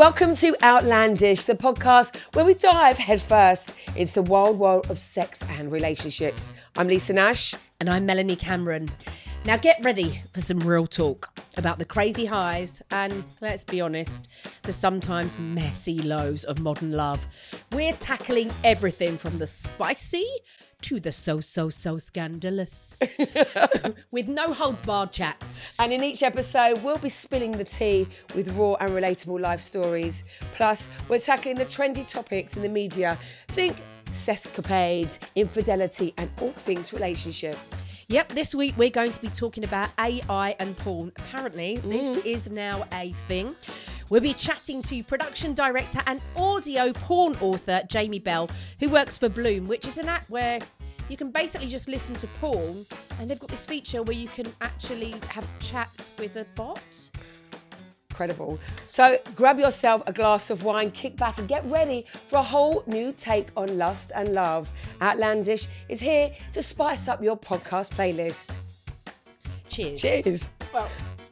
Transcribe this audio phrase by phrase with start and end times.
[0.00, 5.42] Welcome to Outlandish, the podcast where we dive headfirst into the wild world of sex
[5.42, 6.48] and relationships.
[6.74, 7.54] I'm Lisa Nash.
[7.80, 8.90] And I'm Melanie Cameron.
[9.46, 14.28] Now get ready for some real talk about the crazy highs and, let's be honest,
[14.64, 17.26] the sometimes messy lows of modern love.
[17.72, 20.28] We're tackling everything from the spicy
[20.82, 23.00] to the so, so, so scandalous
[24.10, 25.80] with no holds barred chats.
[25.80, 30.22] And in each episode, we'll be spilling the tea with raw and relatable life stories.
[30.52, 33.18] Plus, we're tackling the trendy topics in the media.
[33.48, 33.78] Think
[34.12, 37.58] sescapades, infidelity, and all things relationship.
[38.10, 41.12] Yep, this week we're going to be talking about AI and porn.
[41.14, 42.26] Apparently, this mm.
[42.26, 43.54] is now a thing.
[44.08, 49.28] We'll be chatting to production director and audio porn author Jaimee Bell, who works for
[49.28, 50.58] Bloom, which is an app where
[51.08, 52.84] you can basically just listen to porn,
[53.20, 57.10] and they've got this feature where you can actually have chats with a bot.
[58.20, 58.58] Incredible.
[58.86, 62.82] So grab yourself a glass of wine, kick back, and get ready for a whole
[62.86, 64.70] new take on lust and love.
[65.00, 68.58] Outlandish is here to spice up your podcast playlist.
[69.68, 70.02] Cheers.
[70.02, 70.48] Cheers.
[70.74, 70.86] Well,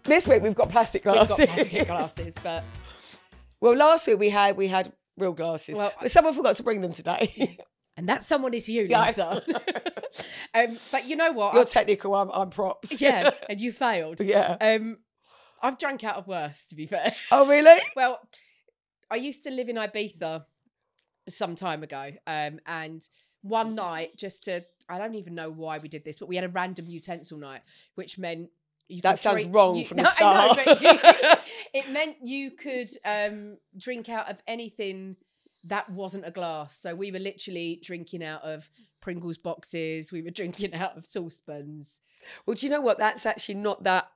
[0.04, 1.36] This week we've got plastic we've glasses.
[1.36, 2.64] got plastic glasses, but
[3.60, 6.80] well, last week we had we had real glasses, Well, but someone forgot to bring
[6.80, 7.58] them today.
[7.98, 9.42] and that someone is you, Yeah, Lisa.
[10.54, 11.52] um, but you know what?
[11.52, 12.14] You're I- technical.
[12.14, 12.98] I'm, I'm props.
[12.98, 14.22] yeah, and you failed.
[14.22, 14.56] Yeah.
[14.58, 14.96] Um,
[15.62, 17.12] I've drank out of worse, to be fair.
[17.32, 17.80] oh, really?
[17.96, 18.20] Well,
[19.10, 20.44] I used to live in Ibiza
[21.28, 23.06] some time ago, um, and
[23.42, 26.44] one night, just to I don't even know why we did this, but we had
[26.44, 27.60] a random utensil night,
[27.94, 28.48] which meant
[28.88, 30.80] you That could sounds drink- wrong you- from the No, know, start.
[30.80, 35.16] you- it meant you could um, drink out of anything
[35.64, 36.80] that wasn't a glass.
[36.80, 38.70] So we were literally drinking out of
[39.02, 40.10] Pringles boxes.
[40.10, 42.00] We were drinking out of saucepans.
[42.46, 42.96] Well, do you know what?
[42.98, 44.10] That's actually not that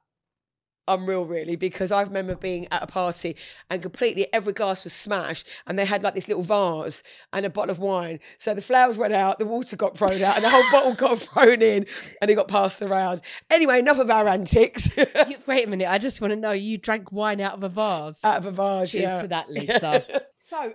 [0.89, 3.37] unreal, really, because I remember being at a party
[3.71, 7.03] and completely every glass was smashed, and they had like this little vase
[7.33, 8.21] and a bottle of wine.
[8.37, 11.19] So the flowers went out, the water got thrown out, and the whole bottle got
[11.21, 11.87] thrown in,
[12.21, 13.21] and it got passed around.
[13.51, 14.91] Anyway, enough of our antics.
[15.29, 17.69] You- wait a minute, I just want to know you drank wine out of a
[17.69, 18.25] vase.
[18.25, 18.91] out of a vase.
[18.91, 19.17] Cheers yeah.
[19.23, 20.23] to that, Lisa.
[20.39, 20.75] so,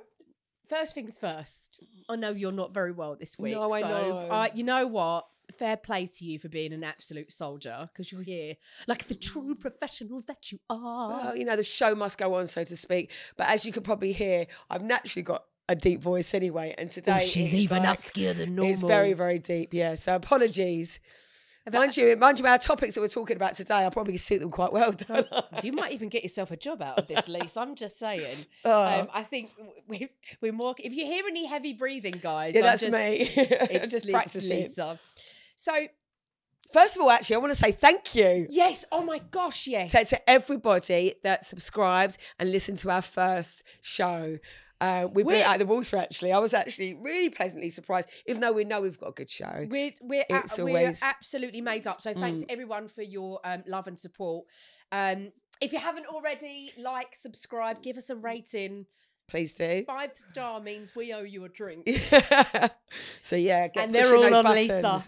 [0.70, 1.84] first things first.
[2.10, 3.54] I know you're not very well this week.
[3.54, 4.18] No, I so, know.
[4.30, 5.26] Uh, you know what?
[5.58, 8.56] Fair play to you for being an absolute soldier because you're here
[8.88, 11.10] like the true professional that you are.
[11.10, 13.12] Well, you know, the show must go on, so to speak.
[13.38, 17.22] But as you could probably hear, I've naturally got a deep voice anyway, and today
[17.24, 18.72] Oh, she's even like- huskier than normal.
[18.74, 19.74] It's very, very deep.
[19.74, 19.96] Yeah.
[19.96, 21.00] So apologies.
[21.66, 24.40] About- Mind you, mind you, our topics that we're talking about today, I probably suit
[24.40, 24.94] them quite well.
[24.94, 25.44] Don't I?
[25.64, 27.60] You might even get yourself a job out of this, Lisa.
[27.60, 28.46] I'm just saying.
[28.64, 28.86] Oh.
[29.02, 29.52] Um, I think
[29.88, 30.08] we,
[30.42, 30.76] we're more.
[30.80, 33.32] If you hear any heavy breathing, guys, yeah, I'm that's just, me.
[33.36, 34.50] It's, just practicing.
[34.64, 34.98] Lisa.
[35.58, 35.74] So
[36.74, 39.90] First of all, actually, I want to say thank you yes, oh my gosh, yes.
[39.92, 44.38] to, to everybody that subscribed and listened to our first show.
[44.82, 46.34] Uh, we blew it We're- out of the water, actually.
[46.34, 49.66] I was actually really pleasantly surprised, even though we know we've got a good show.
[49.70, 50.44] We're we're, we're
[50.92, 51.02] Mm.
[51.04, 52.02] absolutely made up.
[52.02, 54.46] So thanks everyone for your um, love and support.
[54.92, 55.32] Um,
[55.62, 58.88] if you haven't already, like, subscribe, give us a rating.
[59.30, 59.84] Please do.
[59.86, 61.86] Five star means we owe you a drink,
[63.22, 65.02] so, yeah, get and they're all on Lisa.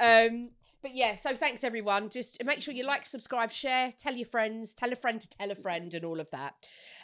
[0.00, 0.50] Um,
[0.82, 2.08] but yeah, so thanks everyone.
[2.08, 5.50] Just make sure you like, subscribe, share, tell your friends, tell a friend to tell
[5.52, 6.54] a friend, and all of that.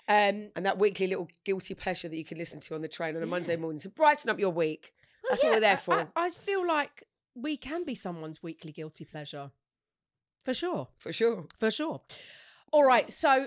[0.08, 3.16] Um, And that weekly little guilty pleasure that you can listen to on the train
[3.16, 4.92] on a Monday morning to brighten up your week.
[5.28, 5.94] That's what we're there I- for.
[5.94, 7.04] I, I feel like
[7.36, 9.52] we can be someone's weekly guilty pleasure,
[10.42, 10.88] for sure.
[10.98, 11.46] for sure.
[11.60, 12.00] For sure.
[12.72, 13.08] All right.
[13.12, 13.46] So,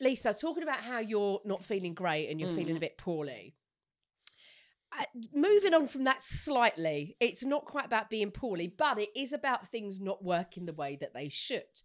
[0.00, 2.56] Lisa, talking about how you're not feeling great and you're Mm.
[2.56, 3.54] feeling a bit poorly.
[4.98, 9.32] Uh, moving on from that slightly, it's not quite about being poorly, but it is
[9.32, 11.82] about things not working the way that they should.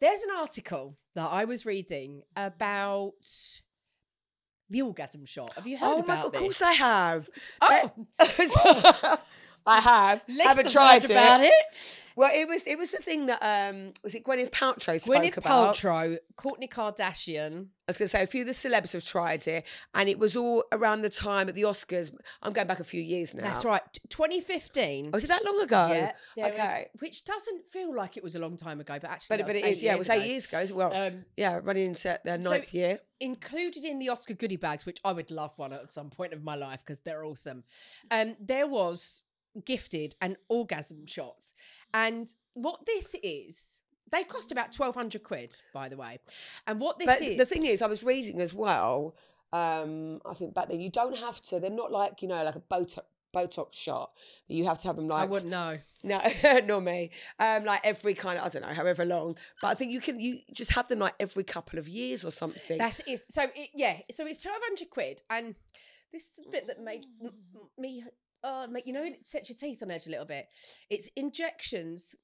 [0.00, 3.14] There's an article that I was reading about
[4.70, 5.54] the orgasm shot.
[5.54, 7.30] Have you heard Oh about god, of course I have.
[7.60, 8.06] Oh.
[9.66, 10.22] I have.
[10.28, 11.52] Lisa's haven't tried about it.
[12.18, 15.36] Well, it was it was the thing that um was it Gwyneth Paltrow spoke Gwyneth
[15.36, 15.76] about.
[15.76, 17.66] Paltrow, Kourtney Kardashian.
[17.86, 19.64] I was going to say a few of the celebs have tried it,
[19.94, 22.12] and it was all around the time at the Oscars.
[22.42, 23.44] I'm going back a few years now.
[23.44, 23.80] That's right.
[24.10, 25.12] 2015.
[25.12, 25.86] Was it that long ago?
[25.88, 26.88] Yeah, there was- okay.
[26.98, 29.64] which doesn't feel like it was a long time ago, but actually, But, but it
[29.64, 30.26] was yeah, it was eight ago.
[30.26, 30.92] years ago as well.
[30.94, 32.98] Um, yeah, running into their so- ninth year.
[33.20, 36.42] included in the Oscar goodie bags, which I would love one at some point of
[36.42, 37.64] my life because they're awesome.
[38.10, 39.22] Um, there was
[39.64, 41.54] gifted and orgasm shots,
[41.94, 46.18] and what this is, they cost about twelve hundred quid, by the way.
[46.66, 49.14] And what this But is, the thing is, I was reading as well.
[49.52, 51.58] Um, I think back then you don't have to.
[51.58, 53.00] They're not like you know, like a Botox
[53.34, 54.10] Botox shot.
[54.46, 55.78] You have to have them like I wouldn't know.
[56.02, 56.20] no,
[56.66, 57.10] not me.
[57.38, 59.36] Um, like every kind of I don't know, however long.
[59.60, 62.30] But I think you can you just have them like every couple of years or
[62.30, 62.78] something.
[62.78, 63.22] That's it.
[63.30, 65.54] So it, yeah, so it's twelve hundred quid, and
[66.12, 67.04] this is the bit that made
[67.78, 68.04] me,
[68.44, 70.46] uh, make you know, it sets your teeth on edge a little bit.
[70.90, 72.14] It's injections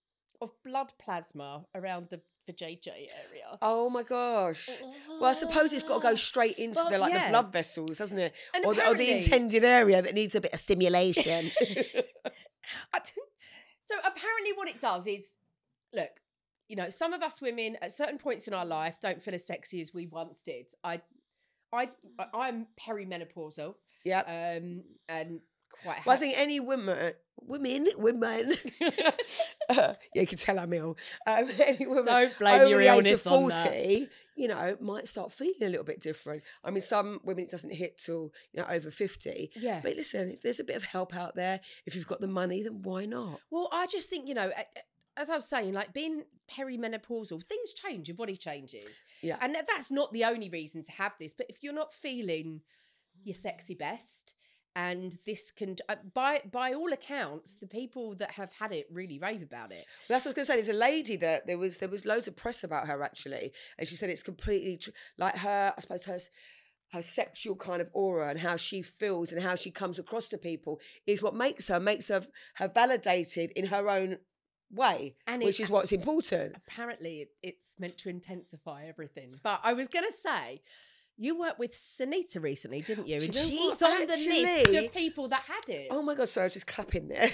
[0.41, 2.21] of blood plasma around the
[2.51, 3.59] vajayjay area.
[3.63, 4.69] Oh my gosh.
[5.09, 7.27] Well, I suppose it's got to go straight into Well, the like yeah.
[7.27, 8.35] the blood vessels, hasn't it?
[8.55, 11.51] And or, the, or the intended area that needs a bit of stimulation.
[13.87, 15.35] So apparently, what it does is,
[15.93, 16.09] look,
[16.69, 19.47] you know, some of us women at certain points in our life don't feel as
[19.47, 20.71] sexy as we once did.
[20.83, 21.03] I,
[21.73, 23.75] I, I- I'm perimenopausal,
[24.05, 24.21] yeah.
[24.21, 25.41] um, and
[25.83, 26.05] quite.
[26.07, 28.55] Well, I think any woman, women, women.
[28.81, 30.97] yeah, you can tell I'm ill.
[31.27, 33.65] Um, any woman Don't blame over your the age of illness on that.
[33.67, 36.43] forty, you know, might start feeling a little bit different.
[36.65, 39.51] I mean, some women it doesn't hit till you know over fifty.
[39.57, 39.81] Yeah.
[39.83, 42.63] But listen, if there's a bit of help out there, if you've got the money,
[42.63, 43.41] then why not?
[43.51, 44.51] Well, I just think you know,
[45.17, 49.37] as I was saying, like being perimenopausal, things change, your body changes, Yeah.
[49.41, 51.33] and that's not the only reason to have this.
[51.33, 52.61] But if you're not feeling
[53.23, 54.35] your sexy best,
[54.77, 59.19] and this can, uh, by by all accounts, the people that have had it really
[59.19, 59.85] rave about it.
[60.09, 60.57] That's what I was going to say.
[60.57, 63.87] There's a lady that there was there was loads of press about her actually, and
[63.89, 65.73] she said it's completely tr- like her.
[65.77, 66.19] I suppose her
[66.93, 70.39] her sexual kind of aura and how she feels and how she comes across to
[70.39, 72.23] people is what makes her makes her
[72.57, 74.19] her validated in her own
[74.71, 76.57] way, And which it- is what's important.
[76.57, 79.39] Apparently, it's meant to intensify everything.
[79.43, 80.63] But I was going to say.
[81.17, 83.17] You worked with Sunita recently, didn't you?
[83.17, 84.01] And you know she's what?
[84.01, 85.89] on the list of people that had it.
[85.91, 86.29] Oh my god!
[86.29, 87.31] Sorry, I was just clapping there.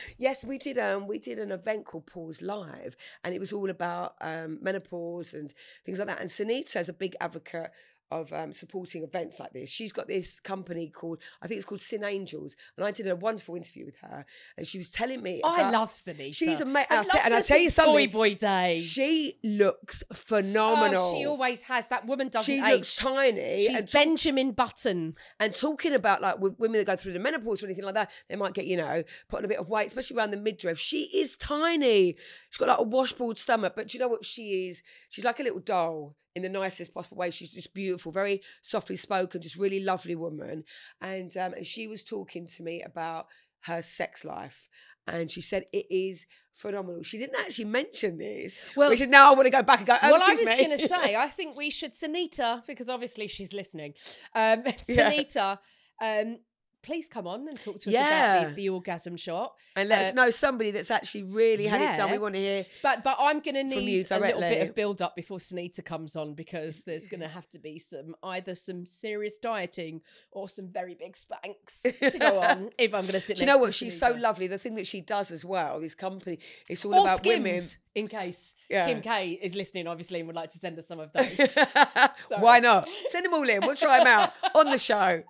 [0.18, 0.76] yes, we did.
[0.76, 5.32] Um, we did an event called Pause Live, and it was all about um, menopause
[5.32, 5.52] and
[5.86, 6.20] things like that.
[6.20, 7.70] And Sunita's a big advocate
[8.10, 9.68] of um, supporting events like this.
[9.70, 13.16] She's got this company called I think it's called Sin Angels, and I did a
[13.16, 14.24] wonderful interview with her,
[14.56, 15.40] and she was telling me.
[15.44, 16.34] I about- love Sunita.
[16.34, 18.10] She's ama- I've I'll tell- loved and I'll tell you something.
[18.10, 18.78] Boy Day.
[18.78, 21.12] She looks phenomenal.
[21.14, 21.86] Oh, she always has.
[21.88, 22.72] That woman doesn't She age.
[22.72, 23.66] looks tiny.
[23.66, 25.14] She's and Benjamin Button.
[25.40, 28.10] and talking about like with women that go through the menopause or anything like that,
[28.28, 30.78] they might get, you know, put on a bit of weight, especially around the midriff.
[30.78, 32.16] She is tiny.
[32.50, 34.82] She's got like a washboard stomach, but do you know what she is?
[35.08, 37.30] She's like a little doll in the nicest possible way.
[37.30, 40.64] She's just beautiful, very softly spoken, just really lovely woman.
[41.00, 43.26] And um, and she was talking to me about
[43.62, 44.68] her sex life.
[45.06, 47.02] And she said it is phenomenal.
[47.02, 48.60] She didn't actually mention this.
[48.76, 50.40] Well- which is now I want to go back and go, oh, well, I was
[50.40, 53.94] going to say, I think we should, Sunita, because obviously she's listening.
[54.34, 55.56] Um, Yeah.
[56.00, 56.38] Um,
[56.82, 58.36] please come on and talk to us Yeah.
[58.42, 59.54] about the, the orgasm shot.
[59.76, 62.10] and let uh, us know somebody that's actually really had it done.
[62.10, 65.02] We want to hear But but I'm going to need a little bit of build
[65.02, 68.86] up before Sunita comes on because there's going to have to be some either some
[68.86, 73.36] serious dieting or some very big spanks to go on if I'm going to sit.
[73.36, 73.74] Do you know what?
[73.74, 74.46] She's so lovely.
[74.46, 76.38] The thing that she does as well, this company,
[76.68, 77.60] it's all or about Skims, women.
[77.94, 78.86] in case Yeah.
[78.86, 81.38] Kim K is listening, obviously, and would like to send us some of those.
[82.38, 82.88] Why not?
[83.08, 83.60] Send them all in.
[83.66, 85.22] We'll try them out on the show.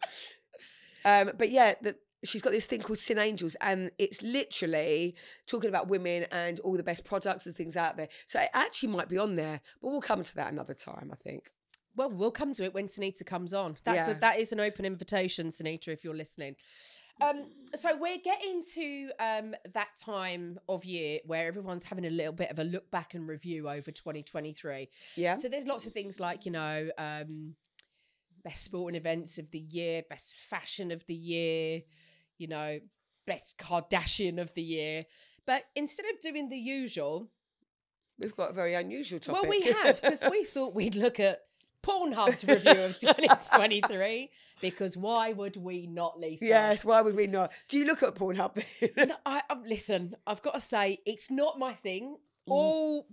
[1.05, 5.15] Um, but yeah, the, she's got this thing called Sin Angels, and it's literally
[5.47, 8.09] talking about women and all the best products and things out there.
[8.27, 11.17] So it actually might be on there, but we'll come to that another time, I
[11.17, 11.51] think.
[11.97, 13.77] Well, we'll come to it when Sunita comes on.
[13.85, 14.17] That's Yeah.
[14.17, 16.55] a, that is an open invitation, Sunita, if you're listening.
[17.21, 22.33] Um, so we're getting to um, that time of year where everyone's having a little
[22.33, 24.89] bit of a look back and review over 2023.
[25.17, 25.35] Yeah.
[25.35, 27.57] So there's lots of things like you know, um,
[28.45, 31.83] best sporting events of the year, best fashion of the year,
[32.39, 32.79] you know,
[33.27, 35.05] best Kardashian of the year.
[35.47, 37.31] But instead of doing the usual,
[38.19, 39.43] We've got a very unusual topic.
[39.43, 41.43] well, we have because we thought we'd look at
[41.83, 44.31] Pornhub's review of 2023
[44.61, 46.45] because why would we not, Lisa?
[46.45, 47.53] Yes, why would we not?
[47.69, 48.63] Do you look at Pornhub?
[48.97, 52.17] No, I, I, listen, I've got to say, it's not my thing.
[52.49, 52.53] Mm.
[52.53, 53.07] All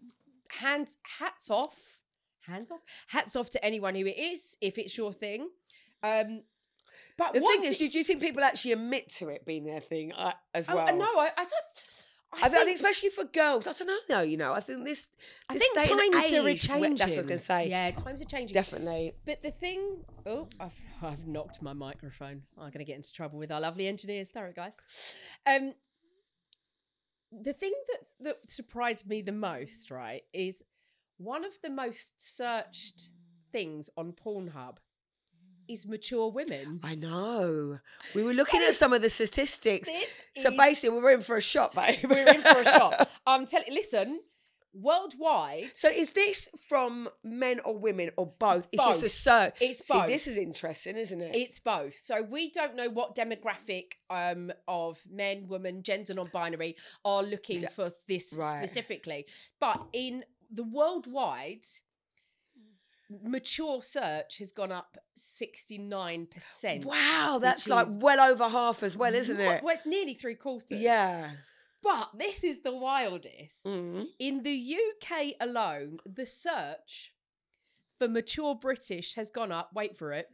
[0.50, 2.00] hands, hats off,
[2.48, 5.50] hands off, hats off to anyone who it is, if it's your thing.
[6.04, 6.42] Um,
[7.18, 10.12] but the thing is, do you think people actually admit to it being their thing
[10.14, 10.98] uh, as Oh, well?
[10.98, 11.52] no, I, I don't.
[12.34, 14.22] I, think, I think especially for girls, I don't know though.
[14.22, 15.08] You know, I think this.
[15.50, 16.96] I this think day and times are changing.
[16.96, 17.70] That's what I was going to say.
[17.70, 18.54] Yeah, times are changing.
[18.54, 19.14] definitely.
[19.25, 22.42] But the thing, oh, I've, I've knocked my microphone.
[22.58, 24.32] I'm going to get into trouble with our lovely engineers.
[24.34, 24.78] Sorry, guys.
[25.46, 25.74] Um,
[27.32, 30.64] the thing that that surprised me the most, right, is
[31.17, 33.10] one of the most searched
[33.51, 34.77] things on Pornhub
[35.67, 36.79] is mature women.
[36.84, 37.79] I know.
[38.13, 39.89] We were looking at some of the statistics.
[40.38, 42.00] So is- basically, we were in for a shot, babe.
[42.10, 43.10] we're in for a shot.
[43.25, 43.74] I'm telling.
[43.74, 44.19] Listen,
[44.74, 45.72] worldwide.
[45.74, 48.67] So is this from men or women or both?
[48.72, 49.12] It's just a Both.
[49.12, 49.53] search.
[49.62, 50.07] It's See, both.
[50.07, 51.36] this is interesting, isn't it?
[51.36, 51.95] It's both.
[51.95, 57.89] So we don't know what demographic um, of men, women, gender non-binary are looking for
[58.07, 58.57] this Right.
[58.57, 59.25] specifically.
[59.60, 60.25] But in
[60.56, 61.66] the worldwide,
[63.24, 66.86] mature search has gone up 69%.
[66.86, 69.64] wow, that's like well over half as well, isn't What- it?
[69.64, 70.80] Well, it's nearly three quarters.
[70.80, 71.32] Yeah.
[71.84, 73.66] But this is the wildest.
[73.66, 74.08] Mm.
[74.18, 77.14] In the UK alone, the search
[78.00, 80.32] for mature British has gone up, wait for it,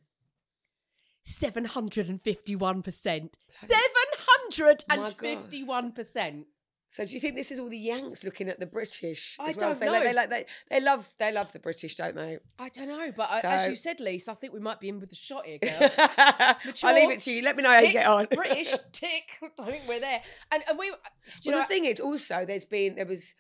[1.26, 3.36] 751%.
[3.52, 6.46] 751%.
[6.92, 9.38] So do you think this is all the Yanks looking at the British?
[9.40, 9.54] I well?
[9.54, 12.38] don't they, like- They, like they, they love they love the British, don't they?
[12.60, 15.00] I don't know, but I, as you said, Lise, I think we might be in
[15.00, 15.90] with a shot here, girl.
[16.84, 17.44] I'll leave it to you.
[17.44, 18.28] Let me know how you get on.
[18.32, 19.40] British, tick.
[19.60, 20.22] I think we're there.
[20.52, 21.00] And, and we, well,
[21.46, 23.36] know, the thing is, also, there's been there was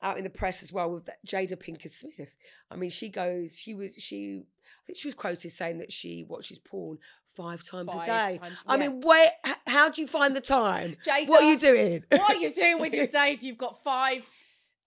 [0.00, 2.30] out in the press as well with Jada Pinkett Smith.
[2.70, 4.44] I mean, she goes, she was, she,
[4.86, 6.98] think she was quoted saying that she watches porn
[7.36, 8.38] five times Five a day.
[8.38, 8.88] times- I yeah.
[8.88, 9.30] mean, where?
[9.66, 10.96] How do you find the time?
[11.06, 12.04] Jada, what are you doing?
[12.10, 14.24] what are you doing with your day if you've got five,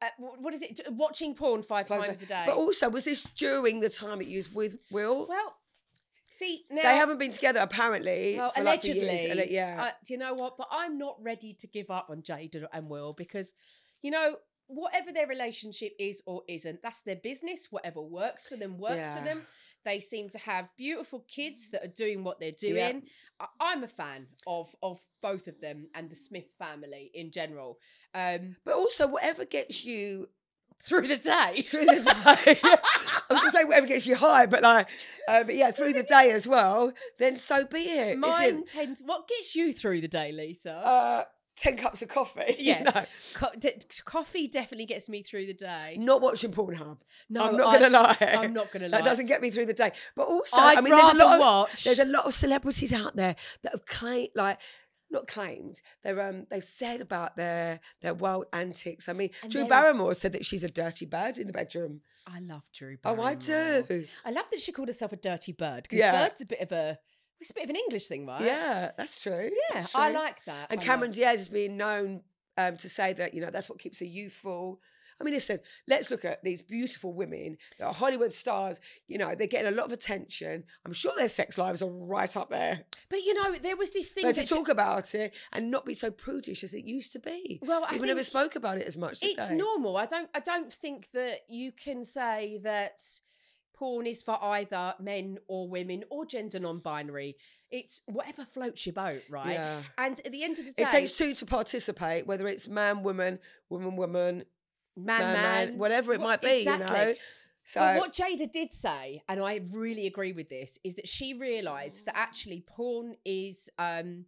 [0.02, 2.44] uh, what is it, watching porn five, Five times a day?
[2.46, 5.26] But also, was this during the time that you was with Will?
[5.28, 5.58] well,
[6.30, 6.84] see, now.
[6.84, 8.36] they haven't been together apparently.
[8.38, 9.84] Well, for like allegedly, yeah.
[9.88, 10.58] uh, do you know what?
[10.58, 13.54] But I'm not ready to give up on Jada and Will because,
[14.02, 14.36] you know,
[14.68, 17.68] whatever their relationship is or isn't, that's their business.
[17.72, 19.18] Whatever works for them works Yeah.
[19.18, 19.48] for them.
[19.88, 23.04] They seem to have beautiful kids that are doing what they're doing.
[23.40, 27.80] I- I'm a fan of of both of them and the Smith family in general.
[28.14, 30.28] Um, but also, whatever gets you
[30.84, 32.60] through the day, through the day.
[32.64, 32.78] I
[33.30, 34.90] was gonna say whatever gets you high, but like,
[35.30, 36.92] uh, but yeah, through the day as well.
[37.18, 38.18] Then so be it.
[38.18, 39.02] mine tends.
[39.02, 40.74] What gets you through the day, Lisa?
[40.76, 41.24] uh,
[41.58, 42.56] ten cups of coffee.
[42.60, 43.06] Yeah.
[43.34, 43.74] Co- d-
[44.06, 45.98] coffee definitely gets me through the day.
[46.00, 46.98] not watching Pornhub.
[47.30, 48.18] No, I'm not gonna lie.
[48.22, 48.98] I'm not gonna lie.
[49.00, 49.92] That doesn't get me through the day.
[50.16, 51.34] But also, I'd I mean, there's a lot.
[51.34, 54.60] Of, watch- There's a lot of celebrities out there that have claimed, like.
[55.10, 55.82] Not claimed.
[56.04, 56.48] They're um.
[56.50, 59.08] They've said about their their wild antics.
[59.08, 62.02] I mean, And Drew Barrymore said that she's a dirty bird in the bedroom.
[62.28, 63.26] I love Drew Oh, Barrymore.
[63.28, 64.06] I do.
[64.26, 66.12] I love that she called herself a dirty bird because Yeah.
[66.28, 67.00] bird's a bit of a
[67.40, 68.42] it's a bit of an English thing, right?
[68.42, 69.50] Yeah, that's true.
[69.70, 69.76] yeah.
[69.76, 70.68] That's I like that.
[70.70, 72.22] And I Cameron love- Diaz has been known
[72.58, 74.82] um, to say that, you know, that's what keeps her youthful.
[75.20, 78.80] I mean, listen, let's look at these beautiful women that are Hollywood stars.
[79.08, 80.64] You know, they're getting a lot of attention.
[80.86, 82.82] I'm sure their sex lives are right up there.
[83.10, 85.96] but you know, there was this thing But to talk about it and not be
[85.96, 87.60] so prudish as it used to be.
[87.64, 89.18] Well, I People never spoke about it as much.
[89.24, 89.98] it's normal.
[89.98, 93.02] I don't I don't think that you can say that
[93.78, 97.36] porn is for either men or women or gender non-binary.
[97.70, 99.54] It's whatever floats your boat, right?
[99.54, 99.82] Yeah.
[99.98, 103.04] And at the end of the day, It takes two to participate, whether it's man,
[103.04, 104.46] woman, woman, woman,
[104.96, 106.76] man, man, man, whatever it Wha- might be, you know.
[106.76, 107.16] exactly.
[107.64, 111.34] So But what Jada did say, and I really agree with this, is that she
[111.34, 114.26] realised that actually porn is um,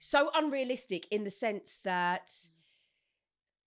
[0.00, 2.28] so unrealistic in the sense that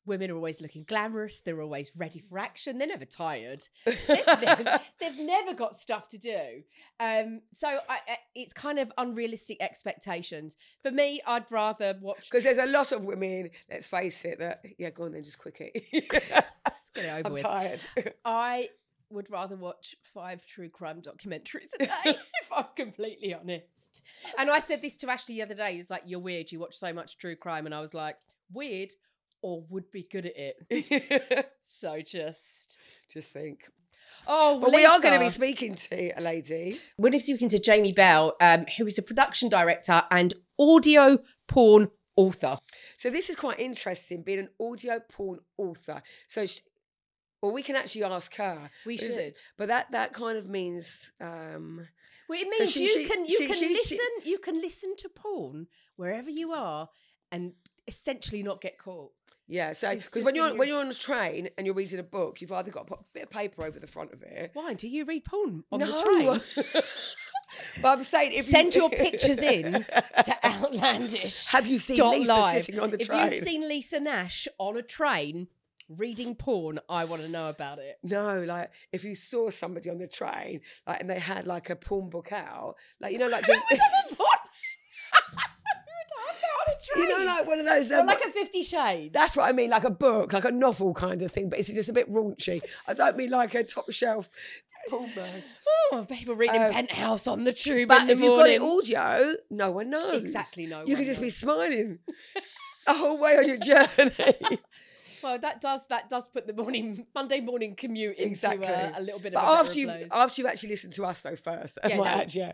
[0.09, 4.79] women are always looking glamorous, they're always ready for action, they're never tired, they've, never,
[4.99, 6.63] they've never got stuff to do.
[6.99, 10.57] Um, so I, I- it's kind of unrealistic expectations.
[10.83, 12.29] For me, I'd rather watch.
[12.29, 15.37] Because there's a lot of women, let's face it, that, yeah, go on then, just
[15.39, 15.71] quickie.
[16.09, 17.41] Just get it over I'm with.
[17.41, 17.79] tired.
[18.25, 18.69] I
[19.09, 24.03] would rather watch five true crime documentaries a day, if I'm completely honest.
[24.37, 25.73] And I said this to Ashley the other day.
[25.73, 26.51] He was like, You're weird.
[26.51, 27.65] You watch so much true crime.
[27.65, 28.17] And I was like,
[28.53, 28.91] Weird
[29.41, 31.49] or would be good at it.
[31.71, 32.79] So just.
[33.11, 33.69] just think.
[34.27, 36.79] Oh, But we are going to be speaking to a lady.
[36.97, 40.33] We're going to be speaking to Jaimee Bell, um, who is a production director and
[40.59, 42.57] audio porn author.
[42.97, 46.01] So this is quite interesting, being an audio porn author.
[46.27, 46.59] So, sh
[47.41, 48.69] well, we can actually ask her.
[48.85, 49.37] We it- should.
[49.57, 51.11] But that that kind of means.
[51.21, 51.87] Um,
[52.27, 54.39] Well, it So means she- you she- can you she- can she- she- listen you
[54.39, 56.89] can listen to porn wherever you are
[57.31, 57.53] and
[57.87, 59.11] essentially not get caught.
[59.49, 62.39] Yeah, so because when you're when you're on a train and you're reading a book,
[62.39, 64.51] you've either got to put a bit of paper over the front of it.
[64.53, 66.83] Why do you read porn on no, the train?
[67.81, 69.73] but I'm saying if Send you, your pictures in
[70.23, 71.47] to outlandish.
[71.47, 72.63] Have you seen Lisa live.
[72.63, 73.31] sitting on the if train?
[73.33, 75.47] you've seen Lisa Nash on a train
[75.89, 77.97] reading porn, I want to know about it.
[78.03, 81.75] No, like if you saw somebody on the train, like and they had like a
[81.75, 83.81] porn book out, like you know, like just what?
[83.81, 84.15] on a
[86.79, 87.03] train.
[87.09, 87.91] you know, like one of those.
[87.91, 89.13] Or Um, like a Fifty Shades.
[89.13, 91.69] that's what I mean, like a book, like a novel kind of thing, but it's
[91.69, 92.61] just a bit raunchy.
[92.87, 94.29] I don't mean like a top shelf
[94.89, 95.43] porn bag.
[95.91, 98.61] oh, people reading Um, Penthouse on the tube But in the if you've got it
[98.61, 100.15] audio, no one knows.
[100.21, 101.99] Exactly, no You one could just be smiling
[102.87, 104.59] the whole way on your journey.
[105.21, 108.67] Well, that does that does put the morning Monday morning commute into Exactly.
[108.67, 110.07] a, a little bit But of a after you place.
[110.11, 112.05] after you actually listen to us though first, Yeah, no.
[112.05, 112.53] add, yeah,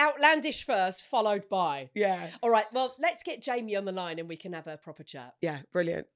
[0.00, 1.90] Outlandish first, followed by.
[1.94, 2.66] yeah, All right.
[2.72, 5.34] Well, let's get Jaimee on the line and we can have a proper chat.
[5.40, 6.06] yeah, brilliant.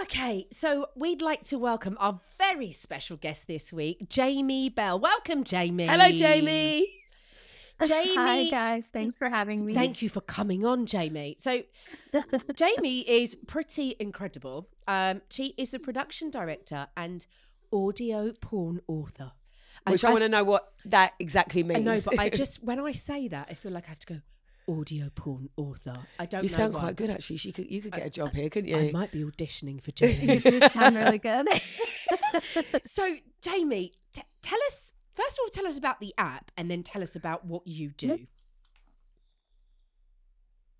[0.00, 4.98] Okay, so we'd like to welcome our very special guest this week, Jaimee Bell.
[4.98, 5.86] Welcome, Jaimee.
[5.86, 6.82] Hello, Jaimee.
[7.78, 8.14] Jaimee.
[8.16, 9.74] Hi guys, thanks for having me.
[9.74, 11.38] Thank you for coming on, Jaimee.
[11.38, 11.62] So,
[12.14, 14.68] Jaimee is pretty incredible.
[14.88, 17.26] Um, she is the production director and
[17.72, 19.32] audio porn author.
[19.86, 21.80] And Which I, want to know what that exactly means.
[21.80, 24.06] I know, but I just when I say that, I feel like I have to
[24.06, 24.20] go
[24.68, 25.96] audio porn author.
[26.18, 26.44] I don't.
[26.44, 26.80] you know sound why.
[26.80, 27.38] quite good actually.
[27.38, 28.76] She could, you could get a job here, couldn't you?
[28.76, 30.44] I might be auditioning for Jaimee.
[30.44, 31.48] you sound really good.
[32.84, 36.82] so, Jaimee, t- tell us first of all, tell us about the app, and then
[36.82, 38.26] tell us about what you do.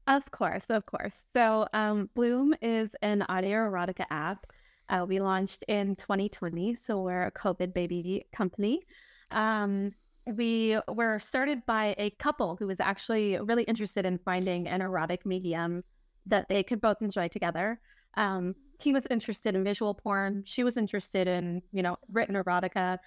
[0.07, 1.25] of course, of course.
[1.35, 4.47] So, um, Bloom is an audio erotica app.
[4.89, 8.83] Uh, we launched in 2020, so we're a COVID baby company.
[9.31, 9.93] Um,
[10.27, 15.27] we were started by a couple who was actually really interested in finding an erotic
[15.27, 15.83] medium
[16.27, 17.81] that they could both enjoy together.
[18.15, 20.43] Um, he was interested in visual porn.
[20.45, 22.99] She was interested in, you know, written erotica.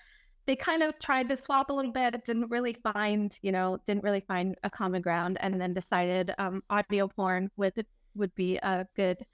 [0.45, 4.03] They kind of tried to swap a little bit, didn't really find, you know, didn't
[4.03, 8.87] really find a common ground, and then decided um, audio porn would would be a
[8.95, 9.25] good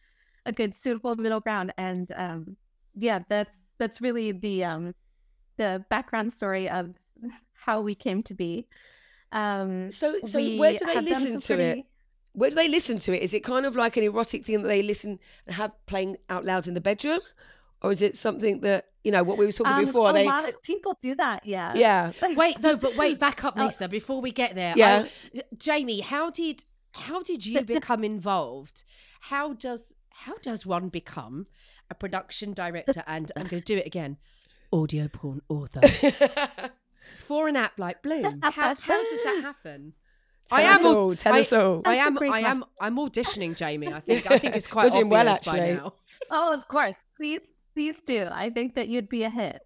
[0.45, 1.73] a good suitable middle ground.
[1.77, 2.57] And um,
[2.95, 4.95] yeah, that's that's really the um,
[5.57, 6.93] the background story of
[7.53, 8.67] how we came to be.
[9.31, 11.85] Um, So, so where do they listen some to it?
[12.33, 13.21] Where do they listen to it?
[13.21, 16.45] Is it kind of like an erotic thing that they listen and have playing out
[16.45, 17.19] loud in the bedroom,
[17.81, 20.09] or is it something that you know what we were talking Um, before?
[20.11, 21.45] a They, lot of people do that.
[21.45, 21.73] Yeah.
[21.75, 23.65] yeah, Wait, no, but wait, back up, Oh.
[23.65, 24.73] Lisa, before we get there.
[24.77, 25.05] Yeah.
[25.35, 28.83] I- Jaimee, how did how did you become involved?
[29.21, 31.47] How does how does one become
[31.89, 34.17] a production director and I'm going to do it again,
[34.71, 35.81] audio porn author
[37.17, 38.39] for an app like Bloom?
[38.41, 39.93] How, how does that happen?
[40.47, 41.15] Tell I am all.
[41.15, 41.81] Tell I- us all.
[41.85, 43.93] I a am I am I'm auditioning Jaimee.
[43.93, 45.75] I think I think it's quite You're doing well, obvious by actually.
[45.75, 45.93] now.
[46.33, 46.97] Oh, of course.
[47.17, 47.41] Please,
[47.73, 48.27] please do.
[48.31, 49.59] I think that you'd be a hit.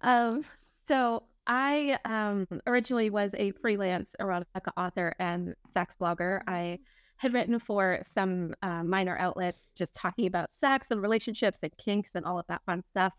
[0.00, 0.44] Um,
[0.88, 6.40] so I um, originally was a freelance erotica author and sex blogger.
[6.46, 6.78] I
[7.20, 12.12] had written for some uh, minor outlets just talking about sex and relationships and kinks
[12.14, 13.12] and all of that fun stuff.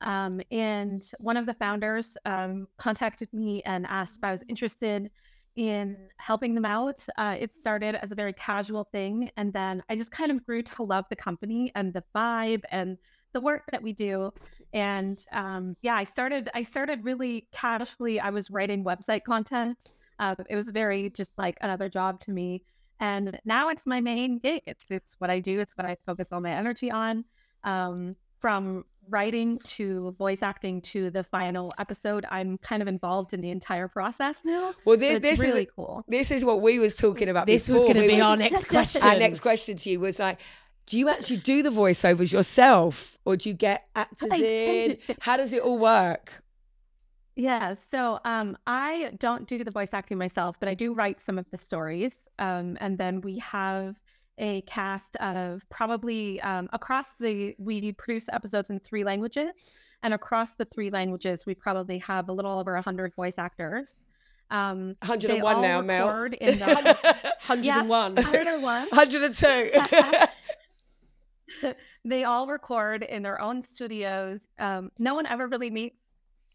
[0.00, 5.08] Um, and one of the founders um, contacted me and asked if I was interested
[5.54, 7.06] in helping them out.
[7.16, 10.62] Uh, it started as a very casual thing, and then I just kind of grew
[10.62, 12.98] to love the company and the vibe and
[13.34, 14.32] the work that we do.
[14.72, 16.50] And um, yeah, I started.
[16.54, 18.18] I started really casually.
[18.18, 19.78] I was writing website content.
[20.18, 22.64] Uh, it was very just like another job to me.
[23.00, 24.62] And now it's my main gig.
[24.66, 25.60] It's it's what I do.
[25.60, 27.24] It's what I focus all my energy on.
[27.64, 33.40] Um, from writing to voice acting to the final episode, I'm kind of involved in
[33.40, 34.74] the entire process now.
[34.84, 36.04] well, this, it's this really is cool.
[36.08, 37.46] this is what we was talking about.
[37.46, 39.02] This was going to We be were- our next question.
[39.02, 40.40] Our next question to you was like,
[40.86, 44.98] do you actually do the voiceovers yourself, or do you get actors in?
[45.20, 46.32] How does it all work?
[47.38, 51.38] Yeah, so um, I don't do the voice acting myself, but I do write some
[51.38, 52.26] of the stories.
[52.40, 53.94] Um, and then we have
[54.38, 59.50] a cast of probably um, across the, we produce episodes in three languages.
[60.02, 63.96] And across the three languages, we probably have a little over 100 voice actors.
[64.50, 66.24] Um, 101 now, Mel.
[66.40, 67.62] in the 101.
[67.62, 68.88] Yes, 101.
[68.88, 69.70] 102.
[72.04, 74.40] they all record in their own studios.
[74.58, 75.94] Um, no one ever really meets.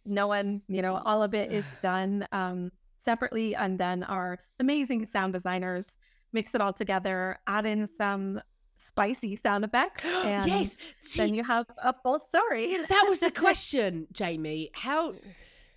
[0.06, 5.06] No one, you know, all of it is done um, separately, and then our amazing
[5.08, 5.98] sound designers
[6.32, 8.42] mix it all together, add in some
[8.78, 10.78] spicy sound effects, and yes.
[11.02, 12.78] see, then you have a full story.
[12.90, 14.70] that was the question, Jaimee.
[14.74, 15.14] How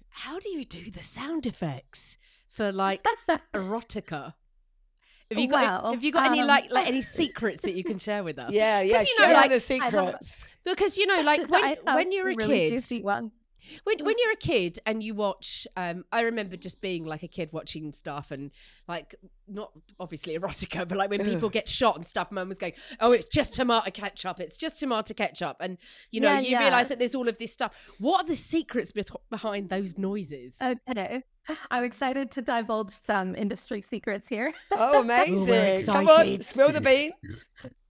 [0.08, 2.16] how do you do the sound effects
[2.48, 3.04] for like
[3.54, 4.34] erotica?
[5.30, 7.82] Have you got Well, have you got any um, like like any secrets that you
[7.82, 8.52] can share with us?
[8.52, 9.00] yeah, yeah.
[9.00, 10.48] you know, share like, the secrets.
[10.64, 13.32] Because you know, like when when you're a really kid, juicy ones.
[13.85, 17.29] When when you're a kid and you watch, um, I remember just being like a
[17.29, 18.50] kid watching stuff and
[18.88, 19.14] like
[19.48, 23.12] not obviously erotica, but like when people get shot and stuff, mum was going, "Oh,
[23.12, 24.40] it's just tomato ketchup.
[24.40, 25.79] It's just tomato ketchup," and
[26.11, 26.61] you know, Yeah, you yeah.
[26.61, 27.76] realize that there's all of this stuff.
[27.98, 30.59] What are the secrets beth- behind those noises?
[30.62, 31.22] Okay.
[31.70, 34.52] I'm excited to divulge some industry secrets here.
[34.72, 35.87] Oh, amazing!
[35.87, 37.12] Come on, spill the beans.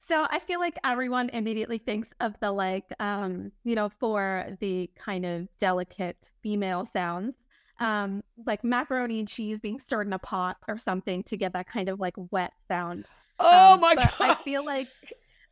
[0.00, 4.90] So I feel like everyone immediately thinks of the like, um, you know, for the
[4.96, 7.34] kind of delicate female sounds,
[7.78, 11.66] um, like macaroni and cheese being stirred in a pot or something to get that
[11.66, 13.10] kind of like wet sound.
[13.38, 14.10] Oh Um, my god!
[14.20, 14.90] I feel like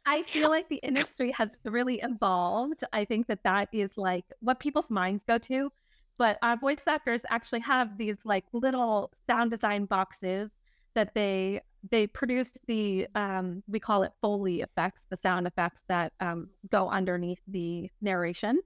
[0.06, 2.84] I feel like the industry has really evolved.
[2.92, 5.70] I think that that is like what people's minds go to.
[6.18, 10.50] But our voice actors actually have these like little sound design boxes
[10.94, 16.12] that they they produced the um, we call it foley effects, the sound effects that
[16.20, 18.60] um, go underneath the narration.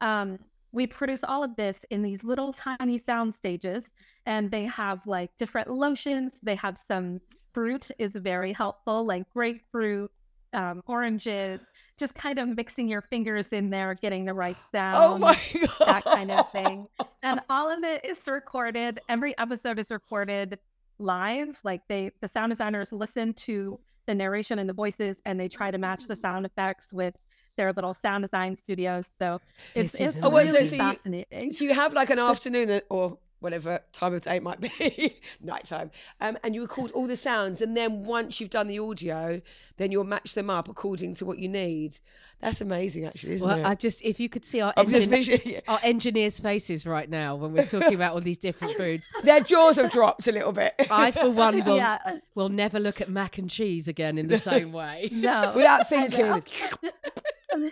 [0.00, 0.38] Um,
[0.72, 3.90] we produce all of this in these little tiny sound stages,
[4.26, 6.38] and they have like different lotions.
[6.42, 7.20] They have some
[7.52, 10.10] fruit is very helpful, like grapefruit,
[10.52, 11.60] um, oranges,
[11.98, 14.96] just kind of mixing your fingers in there, getting the right sound.
[14.98, 16.86] Oh my god, that kind of thing.
[17.22, 18.98] And all of it is recorded.
[19.10, 20.58] Every episode is recorded
[21.00, 21.58] live.
[21.64, 25.70] Like they, the sound designers listen to the narration and the voices, and they try
[25.70, 26.20] to match the mm.
[26.22, 27.14] sound effects with
[27.56, 29.06] their little sound design studios.
[29.18, 29.40] So
[29.74, 31.52] it's This is it's Oh, so- really so you- fascinating.
[31.52, 35.18] So you have like an afternoon that, or whatever time of day it might be,
[35.42, 39.40] nighttime, um, and you record all the sounds, and then once you've done the audio,
[39.78, 41.98] then you'll match them up according to what you need.
[42.40, 43.66] That's amazing, actually, isn't Well, it?
[43.66, 47.52] I just if you could see our engin- visioning- our engineers' faces right now when
[47.52, 49.08] we're talking about all these different foods.
[49.24, 50.72] Their jaws have dropped a little bit.
[50.90, 51.98] I, for one, will yeah.
[52.34, 55.10] will never look at mac and cheese again in the same way.
[55.12, 55.52] No.
[55.54, 56.40] Without I know.
[56.40, 57.70] thinking.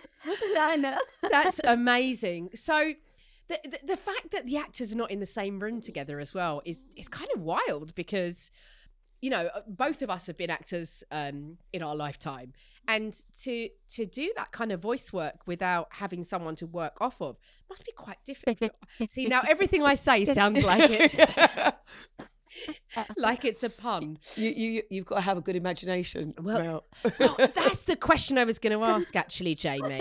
[0.57, 0.97] I know.
[1.31, 2.51] That's amazing.
[2.55, 2.93] So.
[3.49, 6.33] The, the, the fact that the actors are not in the same room together as
[6.33, 8.51] well is is kind of wild because
[9.21, 12.53] you know uh, both of us have been actors um, in our lifetime
[12.87, 17.21] and to to do that kind of voice work without having someone to work off
[17.21, 17.37] of
[17.69, 18.71] must be quite difficult
[19.09, 21.75] see now everything i say sounds like it's
[23.17, 26.33] like it's a pun you, you, you've got to have a good imagination.
[26.41, 27.13] Well- Mel.
[27.19, 29.97] oh, that's the question i was going to ask actually jaimee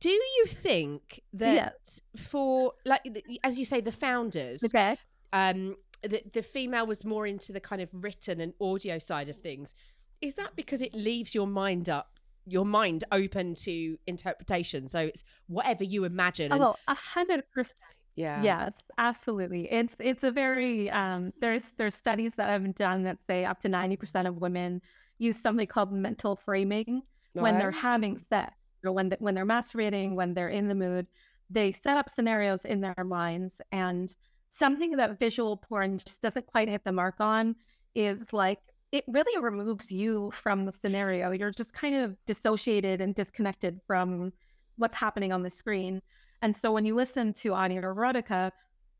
[0.00, 2.00] do you think that Yes.
[2.16, 3.02] for like
[3.42, 4.96] as you say the founders okay.
[5.32, 9.36] um the, the female was more into the kind of written and audio side of
[9.40, 9.74] things
[10.20, 15.24] is that because it leaves your mind up your mind open to interpretation so it's
[15.48, 17.80] whatever you imagine and Oh, a hundred percent.
[18.14, 18.40] yeah.
[18.42, 19.70] Yes, absolutely.
[19.72, 23.60] It's it's a very um, there's there's studies that I've been done that say up
[23.60, 24.80] to ninety percent of women
[25.18, 28.54] use something called mental framing when they're having sex
[28.86, 31.06] or when they, when they're masturbating, when they're in the mood.
[31.50, 34.14] They set up scenarios in their minds, and
[34.50, 37.54] something that visual porn just doesn't quite hit the mark on
[37.94, 38.58] is like
[38.92, 41.30] it really removes you from the scenario.
[41.32, 44.32] You're just kind of dissociated and disconnected from
[44.76, 46.00] what's happening on the screen.
[46.42, 48.52] And so when you listen to audio erotica,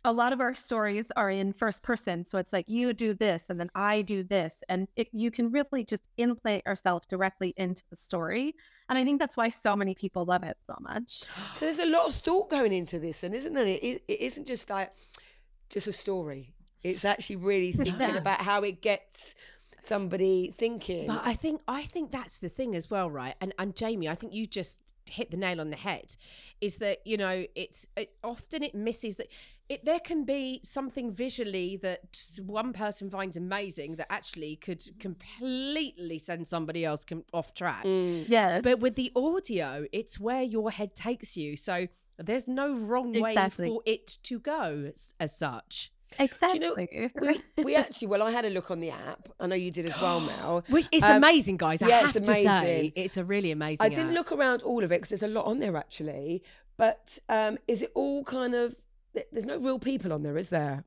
[0.07, 2.25] a lot of our stories are in first person.
[2.25, 4.62] So it's like you do this and then I do this.
[4.69, 8.55] And it, you can really just implant yourself directly into the story.
[8.88, 11.23] And I think that's why so many people love it so much.
[11.55, 13.66] So there's a lot of thought going into this, and isn't it?
[13.83, 14.92] It, it isn't just like
[15.71, 16.55] just a story.
[16.83, 18.16] It's actually really thinking Yeah.
[18.16, 19.35] about how it gets
[19.81, 21.09] somebody thinking.
[21.09, 23.35] But I think I think that's the thing as well, right?
[23.40, 26.16] And and Jaimee, I think you just hit the nail on the head.
[26.61, 29.29] Is that you know it's it, often it misses that
[29.68, 36.18] it there can be something visually that one person finds amazing that actually could completely
[36.18, 37.85] send somebody else com- off track.
[37.85, 38.29] Mm.
[38.29, 38.61] Yeah.
[38.61, 41.57] But with the audio, it's where your head takes you.
[41.57, 43.68] So there's no wrong Exactly.
[43.68, 45.92] way for it to go as, as such.
[46.20, 46.61] Exactly.
[46.92, 49.29] you know, we, we actually, well, I had a look on the app.
[49.40, 50.64] I know you did as well, Mel.
[50.70, 51.83] Which it's Um, amazing, guys.
[51.83, 52.92] I yeah, have it's to say, amazing.
[52.94, 53.85] it's a really amazing.
[53.85, 54.14] I didn't app.
[54.14, 56.42] look around all of it because there's a lot on there actually.
[56.76, 58.76] But um, is it all kind of?
[59.16, 60.85] Th- There's no real people on there, is there?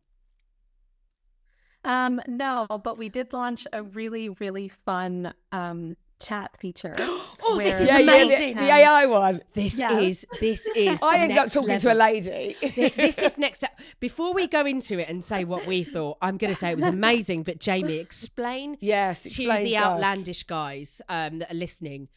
[1.85, 6.95] um, no, but we did launch a really, really fun um, chat feature.
[7.51, 8.57] Oh, this is yeah, amazing.
[8.57, 9.41] the, the AI one.
[9.53, 9.97] This Yeah.
[9.99, 11.01] is this is.
[11.01, 12.55] I ended up talking to a lady.
[12.59, 13.71] Th- this is next Up.
[13.99, 16.75] Before we go into it and say what we thought, I'm going to say it
[16.75, 17.41] was amazing.
[17.43, 19.83] But Jaimee, explain yes, to the to us.
[19.83, 22.09] outlandish guys um, that are listening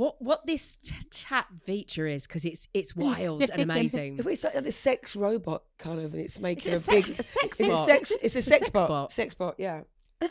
[0.00, 4.18] what what this ch- chat feature is because it's it's wild and amazing.
[4.26, 7.20] It's like the sex robot kind of, and it's making it a a, sex, big.
[7.20, 8.10] a sex It's a sex.
[8.10, 8.88] It's a It's a sex, sex bot.
[8.88, 9.12] bot.
[9.12, 9.56] Sex bot.
[9.58, 9.82] Yeah.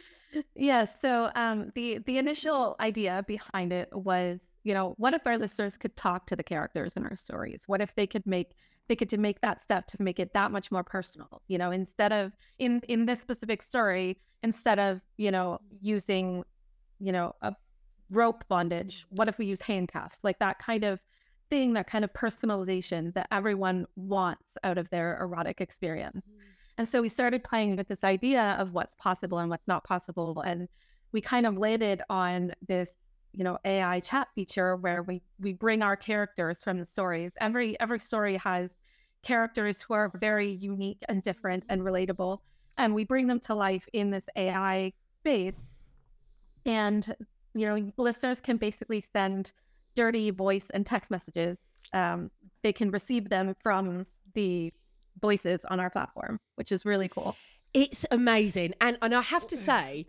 [0.56, 0.86] Yeah.
[0.86, 5.78] So um, the the initial idea behind it was, you know, what if our listeners
[5.78, 7.64] could talk to the characters in our stories?
[7.68, 8.54] What if they could make
[8.88, 11.42] they could to make that step to make it that much more personal?
[11.48, 16.44] You know, instead of in in this specific story, instead of you know using,
[17.00, 17.54] you know, a
[18.10, 20.20] rope bondage, what if we use handcuffs?
[20.24, 21.00] Like that kind of
[21.50, 26.18] thing, that kind of personalization that everyone wants out of their erotic experience.
[26.18, 26.40] Mm-hmm.
[26.78, 30.42] And so we started playing with this idea of what's possible and what's not possible.
[30.42, 30.68] And
[31.12, 32.94] we kind of landed on this,
[33.34, 37.32] you know, AI chat feature where we we bring our characters from the stories.
[37.42, 38.72] Every every story has
[39.24, 41.90] characters who are very unique and different and mm-hmm.
[41.90, 42.40] relatable.
[42.78, 45.56] And we bring them to life in this AI space.
[46.66, 47.14] And
[47.60, 49.54] you know, listeners can basically send
[49.96, 51.58] dirty voice and text messages.
[51.94, 52.32] Um,
[52.64, 54.74] they can receive them from the
[55.22, 57.36] voices on our platform, which is really cool.
[57.74, 58.74] It's amazing.
[58.82, 60.08] And and I have to say,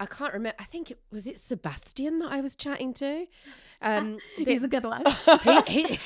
[0.00, 0.54] I can't remember.
[0.60, 3.26] I think it was it Sebastian that I was chatting to.
[3.80, 5.04] Um, the- He's a good one.
[5.44, 5.98] he, he,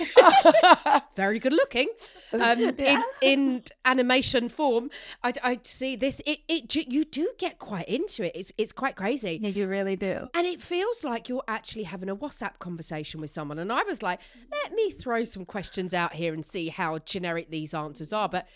[1.16, 1.88] very good looking
[2.35, 3.02] um, in, Yeah.
[3.22, 4.90] in animation form.
[5.24, 6.20] I, I see this.
[6.26, 8.33] It, it you do get quite into it.
[8.35, 9.38] It's it's quite crazy.
[9.40, 10.28] yeah, you really do.
[10.35, 13.59] And it feels like you're actually having a WhatsApp conversation with someone.
[13.59, 17.48] And I was like, let me throw some questions out here and see how generic
[17.50, 18.28] these answers are.
[18.28, 18.46] But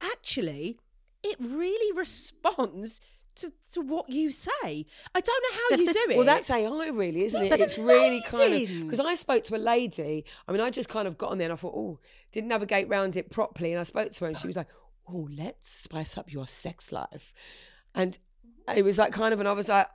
[0.00, 0.78] actually,
[1.24, 3.00] it really responds
[3.40, 4.50] to, to what you say.
[4.62, 6.16] I don't know how you do it.
[6.16, 7.52] Well, that's AI, really, isn't it?
[7.52, 10.24] It's It's really kind of because I spoke to a lady.
[10.48, 11.98] I mean, I just kind of got on there and I thought, oh,
[12.32, 13.72] didn't navigate round it properly.
[13.72, 14.68] And I spoke to her and she was like,
[15.08, 17.32] oh, let's spice up your sex life.
[17.94, 18.18] And
[18.74, 19.88] it was like kind of, and I was like,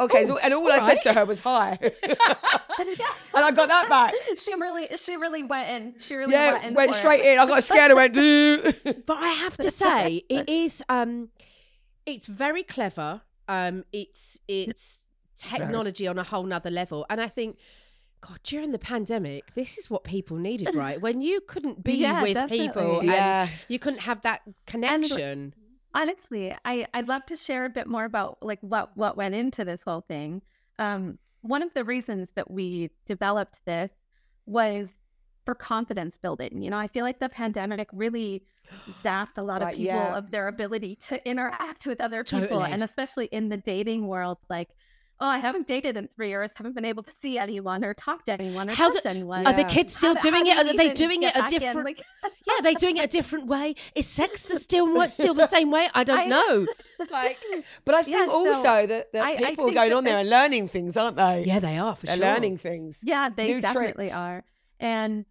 [0.00, 0.24] okay.
[0.24, 4.14] so, and all I said to her was hi, and I got that back.
[4.38, 5.94] she really, she really went in.
[5.98, 6.74] She really Yeah, went in.
[6.74, 7.00] went for it.
[7.00, 7.38] straight in.
[7.38, 7.90] I got scared.
[7.90, 8.14] I went.
[8.14, 8.72] "Doo."
[9.06, 11.28] but I have to say, it is um
[12.06, 13.22] it's very clever.
[13.48, 15.00] Um it's it's
[15.36, 17.04] technology on a whole nother level.
[17.10, 17.58] And I think
[18.20, 20.98] God, during the pandemic, this is what people needed, right?
[20.98, 22.68] When you couldn't be Yeah, with definitely.
[22.68, 23.42] people Yeah.
[23.42, 25.54] and you couldn't have that connection.
[25.94, 29.64] Honestly, I I'd love to share a bit more about like what what went into
[29.64, 30.42] this whole thing.
[30.78, 33.90] Um, one of the reasons that we developed this
[34.46, 34.96] was
[35.44, 36.62] for confidence building.
[36.62, 38.44] You know, I feel like the pandemic really
[39.02, 40.16] zapped a lot Right, of people yeah.
[40.16, 42.70] of their ability to interact with other people, Totally.
[42.72, 44.68] and especially in the dating world, like.
[45.20, 46.50] Oh, I haven't dated in three years.
[46.56, 49.46] Haven't been able to see anyone or talk to anyone or How touch do- anyone.
[49.46, 50.66] Are the kids still How doing how it?
[50.66, 51.60] Are they doing it a back in?
[51.60, 52.02] different Like-
[52.48, 53.76] Yeah, they're doing it a different way.
[53.94, 55.86] Is sex the still still the same way?
[55.94, 56.66] I don't I- know.
[57.12, 57.38] like,
[57.84, 60.02] but I think Yeah, so also that, that I- I people are going that on
[60.04, 61.44] there the- and learning things, aren't they?
[61.46, 62.26] Yeah, they are for they're sure.
[62.26, 62.98] learning things.
[63.04, 64.14] Yeah, they New definitely tricks.
[64.16, 64.42] are.
[64.80, 65.26] And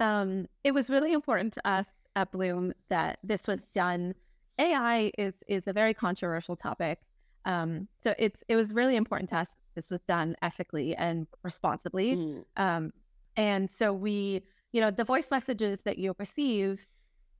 [0.00, 1.86] um, it was really important to us
[2.16, 4.14] at Bloom that this was done.
[4.58, 6.98] AI is is a very controversial topic.
[7.44, 12.16] Um, so it's it was really important to us this was done ethically and responsibly.
[12.16, 12.44] Mm.
[12.56, 12.92] Um,
[13.36, 16.86] and so we, you know, the voice messages that you receive,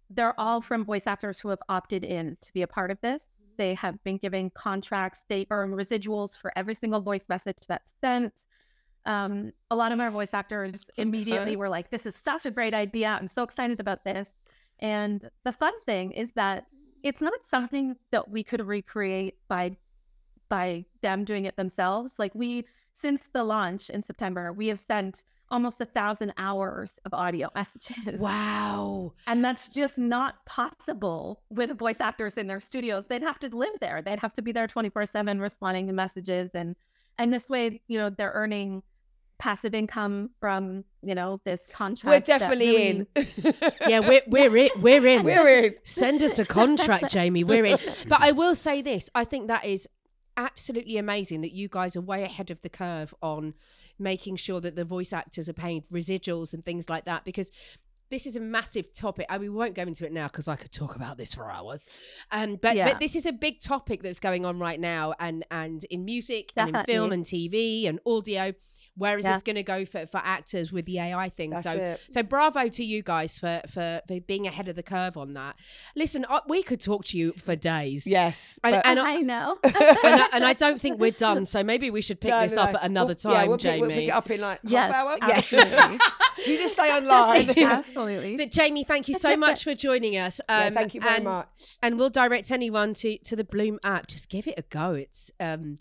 [0.09, 3.29] they're all from voice actors who have opted in to be a part of this.
[3.57, 8.45] They have been given contracts, they earn residuals for every single voice message that's sent.
[9.07, 12.75] Um, a lot of our voice actors immediately were like, This is such a great
[12.75, 13.09] idea.
[13.09, 14.35] I'm so excited about this.
[14.81, 16.67] And the fun thing is that
[17.03, 19.77] it's not something that we could recreate by
[20.49, 22.15] by them doing it themselves.
[22.19, 27.15] Like we since the launch in September, we have sent almost a thousand hours of
[27.15, 28.21] audio messages.
[28.21, 29.15] Wow.
[29.27, 33.07] And that's just not possible with voice actors in their studios.
[33.07, 34.03] They'd have to live there.
[34.03, 36.77] They'd have to be there 24/7 responding to messages and
[37.19, 38.83] and this way, you know, they're earning
[39.41, 42.29] passive income from, you know, this contract.
[42.29, 43.55] We're definitely really- in.
[43.89, 44.71] Yeah, we're we're in.
[44.79, 45.25] We're in.
[45.25, 45.75] We're in.
[45.85, 47.45] Send us a contract, Jaimee.
[47.45, 47.79] We're in.
[48.07, 49.89] But I will say this: I think that is
[50.37, 53.55] absolutely amazing that you guys are way ahead of the curve on
[53.99, 57.51] making sure that the voice actors are paid residuals and things like that because.
[58.13, 59.27] This is a massive topic.
[59.31, 61.49] I mean, we won't go into it now because I could talk about this for
[61.49, 61.89] hours.
[62.33, 62.89] Um, but Yeah.
[62.89, 66.51] but this is a big topic that's going on right now, and and in music
[66.57, 68.53] and in film and TV and audio.
[69.01, 69.33] Where is Yeah.
[69.35, 71.51] this going to go for, for actors with the AI thing?
[71.51, 72.01] That's so it.
[72.11, 75.57] so bravo to you guys for, for for being ahead of the curve on that.
[75.97, 78.07] Listen, I, we could talk to you for days.
[78.07, 78.61] Yes.
[78.63, 79.59] And, but- and, I, I know.
[79.65, 81.47] and, I, and I don't think we're done.
[81.47, 82.79] So maybe we should pick No, this no, up no.
[82.79, 83.81] at another We'll- time, yeah, we'll pick, Jaimee.
[83.81, 85.17] We'll pick it up in like yes, half hour.
[85.23, 85.99] absolutely.
[86.47, 87.51] you just stay online.
[87.59, 88.37] absolutely.
[88.37, 90.41] But Jaimee, thank you so much for joining us.
[90.49, 91.49] Um, yeah, thank you very and, much.
[91.83, 94.07] And we'll direct anyone to to the Bloom app.
[94.09, 94.93] Just give it a go.
[94.93, 95.79] It's um,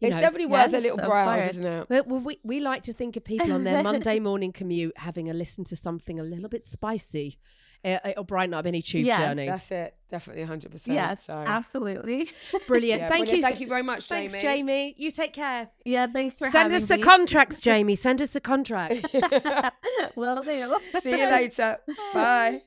[0.00, 1.86] you It's know, definitely worth a little browse, isn't it?
[1.90, 5.28] Well, well, we, we like to think of people on their Monday morning commute having
[5.30, 7.38] a listen to something a little bit spicy.
[7.82, 9.46] Uh, it'll brighten up any tube Yes, journey.
[9.46, 9.94] That's it.
[10.10, 10.82] Definitely 100%.
[10.88, 11.32] yes, So.
[11.32, 12.30] absolutely.
[12.66, 13.00] Brilliant.
[13.02, 13.36] Yeah, Thank brilliant.
[13.38, 13.42] you.
[13.42, 14.42] Thank you very much, Thanks, Jaimee.
[14.66, 14.94] Jaimee.
[14.98, 15.68] You take care.
[15.86, 16.78] Yeah, thanks for having me.
[16.78, 17.02] Send us the me.
[17.02, 17.96] contracts, Jaimee.
[17.96, 19.02] Send us the contracts.
[20.14, 20.76] Will do.
[21.00, 21.78] See you later.
[22.12, 22.62] Bye.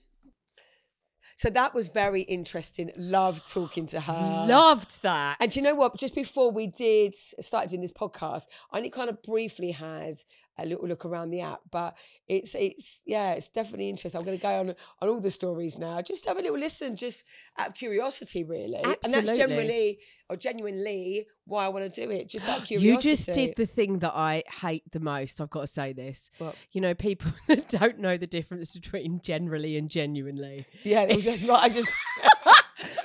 [1.44, 2.90] So that was very interesting.
[2.96, 4.46] Loved talking to her.
[4.48, 5.36] Loved that.
[5.42, 5.98] And you know what?
[5.98, 10.16] Just before we did started doing this podcast, I only kind of briefly had
[10.58, 11.96] a little look around the app, but
[12.28, 14.20] it's it's yeah, it's definitely interesting.
[14.20, 16.02] I'm going to go on on all the stories now.
[16.02, 17.24] Just have a little listen, just
[17.58, 18.84] out of curiosity, really.
[18.84, 22.30] And that's generally or genuinely why I want to do it.
[22.30, 25.42] Just out of You just did the thing that I hate the most.
[25.42, 26.30] I've got to say this.
[26.38, 26.56] What?
[26.72, 30.66] You know, people that don't know the difference between generally and genuinely.
[30.84, 31.92] Yeah, it was just, I just.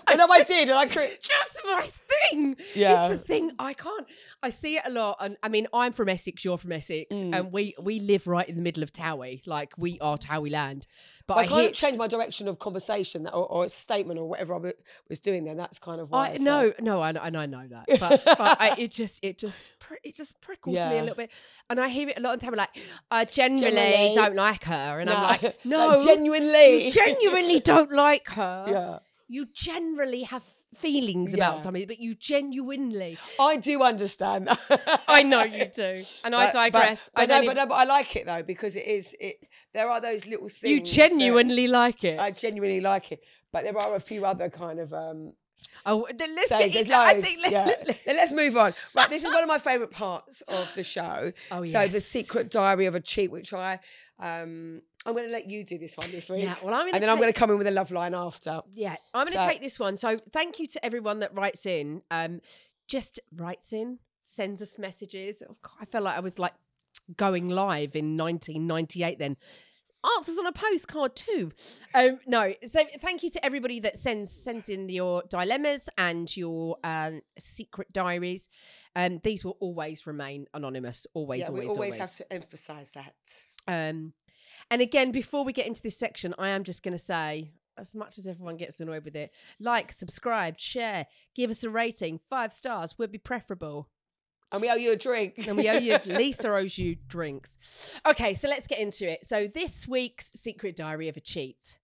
[0.08, 2.56] I know I did, and I cre- just my thing.
[2.74, 3.08] Yeah.
[3.08, 4.06] It's the thing I can't.
[4.42, 6.44] I see it a lot, and I mean, I'm from Essex.
[6.44, 7.36] You're from Essex, Mm.
[7.36, 9.40] and we we live right in the middle of Towie.
[9.46, 10.86] Like we are Towie land.
[11.26, 11.68] But I I, hear.
[11.68, 14.72] of changed my direction of conversation or, or statement or whatever I
[15.10, 15.56] was doing then.
[15.58, 16.30] That's kind of why.
[16.30, 19.36] I no, like- no, I, and I know that, but, but I, it just, it
[19.38, 21.30] just, pr- it just prickled me a little bit,
[21.68, 22.54] and I hear it a lot of time.
[22.54, 22.70] Like,
[23.10, 24.12] I generally, Generally.
[24.14, 25.26] don't like her, and I'm No.
[25.26, 26.90] like, Like, no, genuinely.
[26.90, 28.64] genuinely don't like her.
[28.68, 28.98] Yeah.
[29.28, 30.42] You generally have
[30.76, 31.62] feelings about Yeah.
[31.62, 33.18] something, but you genuinely.
[33.40, 35.02] I do understand that.
[35.08, 37.10] I know you do, and I digress.
[37.14, 39.14] But, I I don't know, but, no, but I like it though because it is.
[39.20, 40.70] It there are those little things.
[40.70, 42.18] you that genuinely like it.
[42.18, 43.20] I genuinely like it,
[43.52, 45.32] but there are a few other kind of um,
[45.86, 46.72] oh, then let's sayings.
[46.72, 46.86] get.
[46.86, 47.26] There's in- I loads.
[47.26, 47.50] think.
[47.50, 47.72] yeah.
[48.06, 48.74] Then let's move on.
[48.94, 51.32] Right, this is one of my favourite parts of the show.
[51.50, 53.80] Oh, So the secret diary of a cheat, which I
[54.18, 56.42] um, I'm going to let you do this one this week.
[56.44, 58.60] Yeah, well, I'm and then I'm going to come in with a love line after.
[58.74, 59.96] Yeah, I'm going to So- take this one.
[59.96, 62.02] So thank you to everyone that writes in.
[62.10, 62.40] Um,
[62.86, 65.42] just writes in, sends us messages.
[65.48, 66.54] Oh, God, I felt like I was like
[67.16, 69.36] going live in 1998 then.
[70.16, 71.50] Answers on a postcard too.
[71.92, 76.76] Um, no, so thank you to everybody that sends sends in your dilemmas and your
[76.84, 78.48] um, secret diaries.
[78.94, 81.06] Um, these will always remain anonymous.
[81.14, 81.96] Always, yeah, always, we always, always.
[81.98, 83.14] have to emphasise that.
[83.66, 84.12] Um,
[84.70, 87.94] and again, before we get into this section, I am just going to say, as
[87.94, 92.20] much as everyone gets annoyed with it, like, subscribe, share, give us a rating.
[92.28, 93.88] Five stars would be preferable.
[94.50, 95.34] And we owe you a drink.
[95.46, 97.56] And we owe you, Lisa owes you drinks.
[98.06, 99.24] Okay, so let's get into it.
[99.26, 101.78] So, this week's secret diary of a cheat.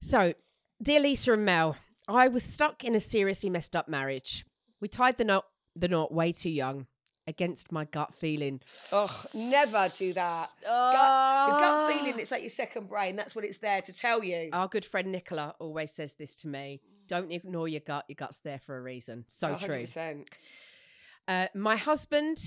[0.00, 0.34] So,
[0.82, 1.76] dear Lisa and Mel,
[2.08, 4.44] I was stuck in a seriously messed up marriage.
[4.80, 6.86] We tied the knot, the knot way too young,
[7.26, 8.60] against my gut feeling.
[8.92, 10.50] Oh, never do that.
[10.62, 11.58] Gut, the Ah.
[11.58, 13.16] gut feeling, it's like your second brain.
[13.16, 14.50] That's what it's there to tell you.
[14.52, 16.80] Our good friend Nicola always says this to me.
[17.06, 18.04] Don't ignore your gut.
[18.08, 19.24] Your gut's there for a reason.
[19.28, 19.84] So true.
[19.86, 20.28] 100%.
[21.28, 22.38] Uh, my husband,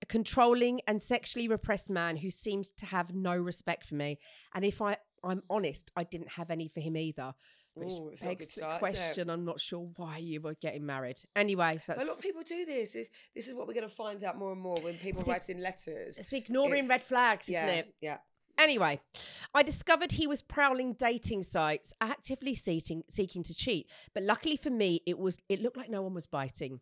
[0.00, 4.18] a controlling and sexually repressed man who seems to have no respect for me.
[4.54, 7.34] And if I, I'm honest, I didn't have any for him either.
[7.74, 9.30] Which Ooh, it's not a begs the start, question.
[9.30, 11.16] I'm not sure why you were getting married.
[11.34, 12.92] Anyway, A lot of people do this.
[12.92, 15.48] This, this is what we're going to find out more and more when people write
[15.48, 16.18] in letters.
[16.18, 17.94] it's ignoring it's- red flags, yeah, isn't it?
[18.00, 18.18] yeah.
[18.58, 19.00] Anyway,
[19.54, 23.88] I discovered he was prowling dating sites, actively seeking seeking to cheat.
[24.12, 26.80] But luckily for me, it was it looked like no one was biting.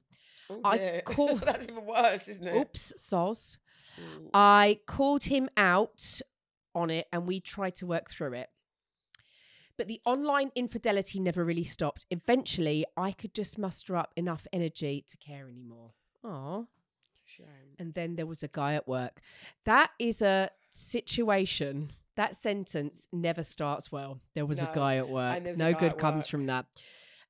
[0.50, 2.56] Oh, I call- That's even worse, isn't it?
[2.56, 3.56] Oops, soz.
[4.34, 6.20] I called him out
[6.74, 8.48] on it and we tried to work through it.
[9.80, 12.04] But the online infidelity never really stopped.
[12.10, 15.92] Eventually, I could just muster up enough energy to care anymore.
[16.22, 16.64] Aw.
[17.24, 17.46] Shame.
[17.78, 19.22] And then there was a guy at work.
[19.64, 21.92] That is a situation.
[22.16, 24.20] That sentence never starts well.
[24.34, 25.56] There was a guy at work.
[25.56, 26.30] No good comes work.
[26.30, 26.66] from that.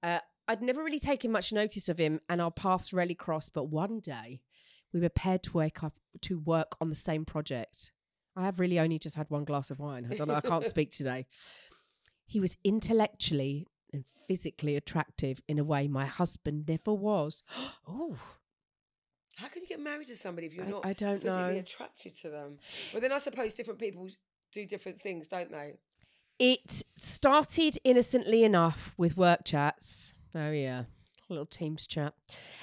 [0.03, 3.55] Uh, I'd never really taken much notice of him, and our paths rarely crossed.
[3.55, 4.41] But one day,
[4.93, 7.93] we were paired to wake up to work on the same project.
[8.37, 10.09] I have really only just had one glass of wine.
[10.11, 10.35] I don't know.
[10.35, 11.27] I can't speak today.
[12.31, 17.43] He was intellectually and physically attractive in a way my husband never was.
[17.89, 18.17] oh,
[19.35, 21.59] How can you get married to somebody if you're I- not I don't physically know.
[21.59, 22.59] attracted to them?
[22.93, 24.09] Well, then I suppose different people
[24.53, 25.79] do different things, don't they?
[26.39, 30.15] It started innocently enough with work chats.
[30.33, 30.85] Oh yeah,
[31.29, 32.15] a little Teams chat,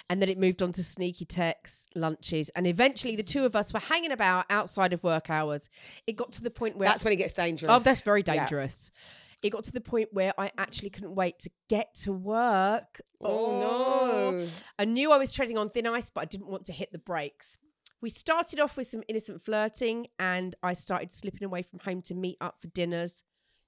[0.10, 3.74] and then it moved on to sneaky texts, lunches, and eventually the two of us
[3.74, 5.68] were hanging about outside of work hours.
[6.08, 7.70] It got to the point where That's when it gets dangerous.
[7.70, 8.46] oh, that's very Yeah.
[9.44, 13.02] It got to the point where I actually couldn't wait to get to work.
[13.22, 14.46] Oh, no.
[14.80, 16.98] I knew I was treading on thin ice, but I didn't want to hit the
[17.00, 17.58] brakes.
[18.02, 22.16] We started off with some innocent flirting, and I started slipping away from home to
[22.16, 23.24] meet up for dinners,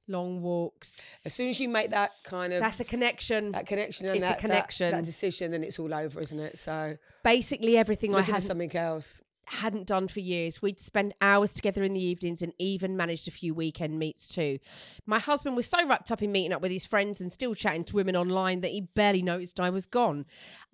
[0.08, 1.02] long walks.
[1.26, 3.52] As soon as you make that kind of That's a connection.
[3.54, 4.92] that connection and it's a that, that- connection.
[4.92, 6.58] that, decision, then it's all over, isn't it?
[6.58, 9.22] So Basically, everything I hadn't, something else.
[9.52, 10.62] Hadn't done for years.
[10.62, 14.60] We'd spend hours together in the evenings and even managed a few weekend meets too.
[15.06, 17.84] My husband was so wrapped up in meeting up with his friends and still chatting
[17.86, 20.26] to women online that he barely noticed I was gone.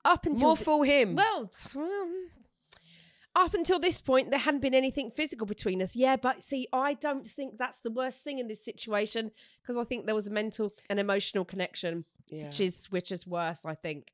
[0.04, 1.16] Up until More fool him.
[1.16, 2.30] Well, um,
[3.36, 5.96] up until this point, there hadn't been anything physical between us.
[5.96, 9.84] Yeah, but see, I don't think that's the worst thing in this situation because I
[9.84, 12.46] think there was a mental and emotional connection, yeah.
[12.46, 13.66] which is which is worse.
[13.66, 14.12] I think.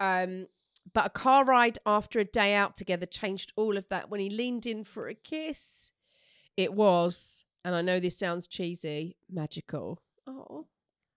[0.00, 0.46] Um,
[0.92, 4.10] but a car ride after a day out together changed all of that.
[4.10, 5.90] When he leaned in for a kiss,
[6.56, 10.00] it was, and I know this sounds cheesy, magical.
[10.26, 10.66] Oh,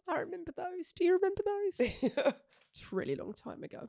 [0.07, 0.91] I remember those.
[0.95, 2.33] Do you remember those?
[2.71, 3.87] It's a really long time ago.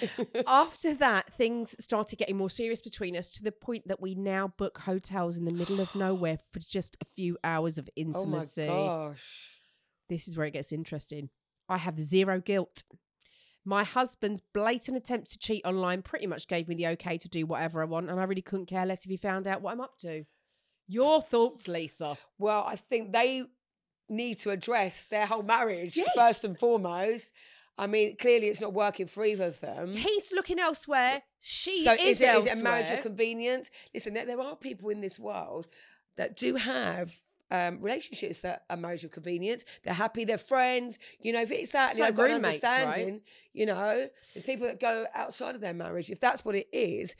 [0.46, 4.48] After that, things started getting more serious between us to the point that we now
[4.56, 8.68] book hotels in the middle of nowhere for just a few hours of intimacy.
[8.68, 9.58] oh my gosh.
[10.08, 11.28] This is where it gets interesting.
[11.68, 12.84] I have zero guilt.
[13.64, 17.46] My husband's blatant attempts to cheat online pretty much gave me the okay to do
[17.46, 19.80] whatever I want, and I really couldn't care less if he found out what I'm
[19.80, 20.24] up to.
[20.88, 22.18] Your thoughts, Lisa?
[22.38, 23.44] Well, I think they
[24.08, 26.08] need to address their whole marriage Yes.
[26.14, 27.32] first and foremost.
[27.78, 29.92] I mean, clearly it's not working for either of them.
[29.94, 31.22] He's looking elsewhere.
[31.40, 32.54] She so is, is, it, is elsewhere.
[32.54, 33.70] it a marriage of convenience?
[33.94, 35.68] Listen, there, there are people in this world
[36.16, 37.14] that do have
[37.52, 39.64] um, relationships that are marriage of convenience.
[39.84, 40.98] They're happy, they're friends.
[41.20, 42.80] You know, if it's that, It's and they've got an roommates, right?
[42.80, 43.20] understanding.
[43.52, 47.14] You know, there's people that go outside of their marriage if that's what it is.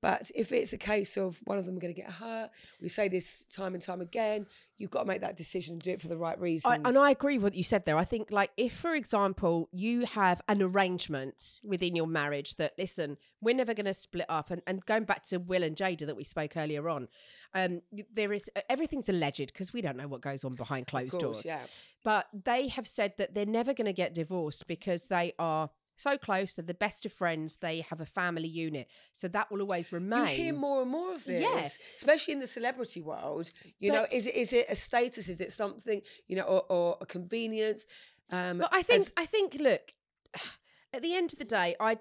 [0.00, 3.08] But if it's a case of one of them going to get hurt, we say
[3.08, 4.46] this time and time again.
[4.76, 6.80] You've got to make that decision and do it for the right reasons.
[6.84, 7.96] I, and I agree with what you said there.
[7.96, 13.16] I think, like, if, for example, you have an arrangement within your marriage that, listen,
[13.40, 16.16] we're never going to split up, and, and going back to Will and Jada that
[16.16, 17.08] we spoke earlier on,
[17.54, 17.82] um,
[18.14, 21.44] there is everything's alleged because we don't know what goes on behind closed course, doors.
[21.44, 21.62] yeah.
[22.04, 26.16] But they have said that they're never going to get divorced because they are so
[26.16, 26.54] close.
[26.54, 27.56] They're the best of friends.
[27.56, 30.38] They have a family unit, so that will always remain.
[30.38, 31.68] You hear more and more of this, Yeah.
[31.96, 33.50] especially in the celebrity world.
[33.78, 35.28] You know, But- is it is it a status?
[35.28, 37.86] Is it something you know, or, or a convenience?
[38.30, 39.92] Um, But I think as- I think look,
[40.92, 41.98] at the end of the day, I-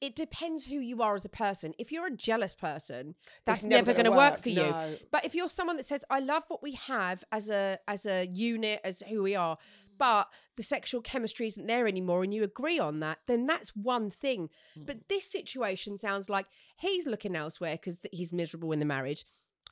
[0.00, 1.74] it depends who you are as a person.
[1.78, 4.72] If you're a jealous person, that's never never, gonna work, work, for you.
[5.10, 8.26] But if you're someone that says, "I love what we have as a as a
[8.26, 9.58] unit, as who we are,"
[9.96, 14.10] but the sexual chemistry isn't there anymore, and you agree on that, then that's one
[14.10, 14.50] thing.
[14.76, 14.86] Mm.
[14.86, 16.46] But this situation sounds like
[16.76, 19.24] he's looking elsewhere because he's miserable in the marriage.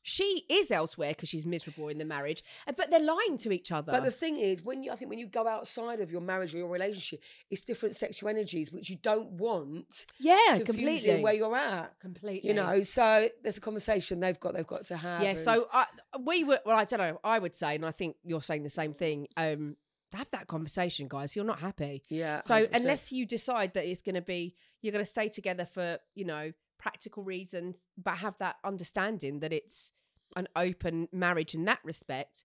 [0.02, 3.72] She is elsewhere because she's miserable in the marriage, uh, but they're lying to each
[3.72, 3.92] other.
[3.92, 6.54] But the thing is, when you, I think when you go outside of your marriage
[6.54, 7.20] or your relationship,
[7.50, 11.22] it's different sexual energies which you don't want yeah, completely.
[11.22, 11.98] where you're at.
[12.00, 12.48] completely.
[12.48, 15.22] You know, so there's a conversation they've got they've got to have.
[15.22, 15.86] Yeah, so I,
[16.24, 16.60] we were.
[16.64, 17.20] Well, I don't know.
[17.24, 19.28] I would say, and I think you're saying the same thing.
[19.36, 19.76] Um,
[20.14, 21.36] have that conversation, guys.
[21.36, 22.02] You're not happy.
[22.08, 22.40] yeah.
[22.40, 22.68] So 100%.
[22.72, 26.24] unless you decide that it's going to be, you're going to stay together for you
[26.24, 29.92] know practical reasons, but have that understanding that it's
[30.36, 32.44] an open marriage in that respect.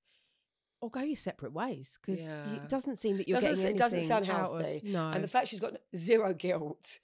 [0.81, 2.53] Or go your separate ways because Yeah.
[2.55, 4.81] it doesn't seem that you're doesn't, getting it doesn't sound out of- healthy.
[4.85, 6.97] no, And the fact she's got zero guilt,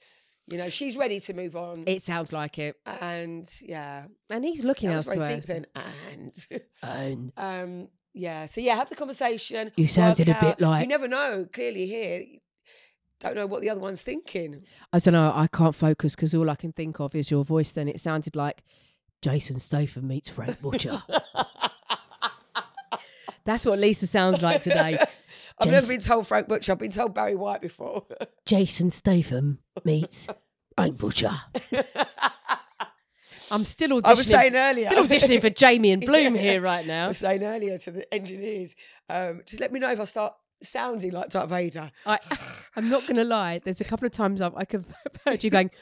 [0.51, 1.83] you know, she's ready to move on.
[1.85, 2.75] it sounds like it.
[2.87, 5.57] and yeah, And he's looking that was very elsewhere.
[5.57, 5.65] in.
[5.75, 6.47] And
[6.81, 9.71] And um, yeah, so yeah, have the conversation.
[9.75, 11.45] You sounded a bit like- you never know.
[11.53, 12.23] Clearly, here,
[13.19, 14.63] don't know what the other one's thinking.
[14.93, 15.31] I don't know.
[15.33, 17.71] I can't focus because all I can think of is your voice.
[17.71, 18.63] Then it sounded like
[19.21, 21.01] Jason Statham meets Frank Butcher.
[23.45, 24.97] That's what Lisa sounds like today.
[25.59, 26.73] I've never been told Frank Butcher.
[26.73, 28.05] I've been told Barry White before.
[28.45, 30.27] Jason Statham meets
[30.75, 31.31] Frank Butcher.
[33.49, 34.05] I'm still auditioning.
[34.05, 34.85] I was saying earlier.
[34.85, 36.41] still auditioning for Jaimee and Bloom Yeah.
[36.41, 37.05] here right now.
[37.05, 38.75] I was saying earlier to the engineers,
[39.09, 41.91] um, just let me know if I start sounding like Darth Vader.
[42.05, 42.19] I,
[42.75, 43.59] I'm not going to lie.
[43.63, 44.85] There's a couple of times I've, I could
[45.25, 45.71] heard you going.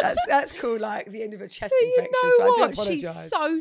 [0.00, 2.12] That's that's cool, like the end of a chest You infection.
[2.22, 2.72] know so I do what?
[2.72, 3.00] apologise.
[3.00, 3.60] She's so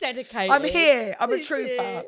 [0.00, 0.50] dedicated.
[0.50, 1.14] I'm here.
[1.20, 2.02] I'm a trooper.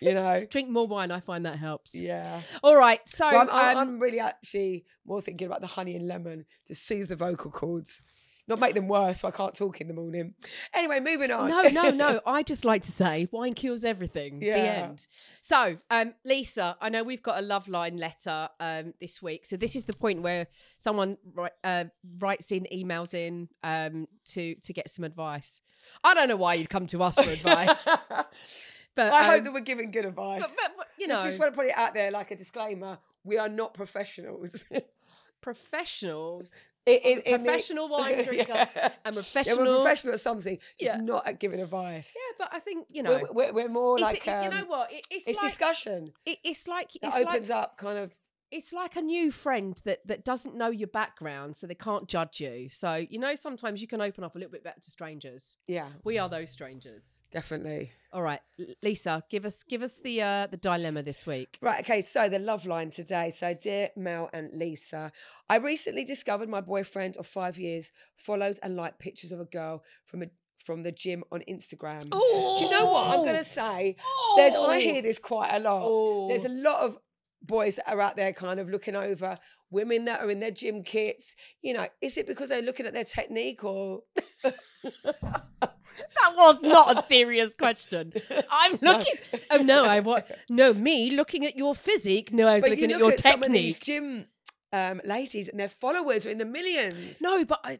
[0.00, 0.44] You know.
[0.50, 1.10] Drink more wine.
[1.10, 1.98] I find that helps.
[1.98, 2.40] Yeah.
[2.62, 3.00] All right.
[3.08, 6.44] So Well, I'm, I'm, um, I'm really actually more thinking about the honey and lemon
[6.66, 8.02] to soothe the vocal cords,
[8.46, 10.34] not make them worse so I can't talk in the morning.
[10.74, 11.48] Anyway, moving on.
[11.48, 12.20] No, no, no.
[12.26, 14.40] I just like to say wine cures everything.
[14.40, 15.06] The end.
[15.40, 19.46] So, um, Lisa, I know we've got a love line letter um, this week.
[19.46, 20.46] So this is the point where
[20.78, 21.84] someone write, uh,
[22.18, 25.60] writes in, emails in um, to to get some advice.
[26.02, 27.84] I don't know why you'd come to us for advice,
[28.94, 30.42] but I hope um, that we're giving good advice.
[30.42, 32.36] but, but, but, you just, know, just want to put it out there like a
[32.36, 32.98] disclaimer.
[33.22, 34.64] We are not professionals.
[35.40, 36.52] professionals.
[36.86, 38.90] In- in the- professional wine drinker Yeah.
[39.04, 39.58] and Yeah, professional.
[39.64, 41.00] we're professional at something, just Yeah.
[41.00, 42.14] not at giving advice.
[42.14, 43.20] Yeah, but I think you know.
[43.22, 44.92] We're, we're, we're more like it- um, you know what?
[44.92, 48.12] It, it's, it's like discussion it, it's like it it's like opens up kind of
[48.54, 52.40] it's like a new friend that that doesn't know your background so they can't judge
[52.40, 55.56] you so you know sometimes you can open up a little bit better to strangers
[55.66, 57.90] yeah, we are those strangers definitely.
[58.12, 58.40] all right
[58.82, 62.38] lisa give us give us the uh the dilemma this week Right, okay, so the
[62.38, 63.30] love line today.
[63.30, 65.10] So, dear Mel and Lisa,
[65.48, 69.82] I recently discovered my boyfriend of five years follows and liked pictures of a girl
[70.04, 70.26] from a
[70.64, 72.00] from the gym on Instagram.
[72.10, 73.96] Do you know what I'm going to say?
[74.36, 76.28] There's I hear this quite a lot.
[76.28, 76.98] There's a lot of
[77.46, 79.34] boys that are out there kind of looking over
[79.70, 81.34] women that are in their gym kits.
[81.62, 84.02] You know, is it because they're looking at their technique or
[84.42, 88.12] that was not a serious question
[88.50, 89.14] i'm looking
[89.50, 92.90] oh no i want no me looking at your physique no i was But looking
[92.90, 94.26] you at your at some of these technique gym
[94.72, 97.20] um, ladies and their followers are in the millions.
[97.22, 97.78] no but i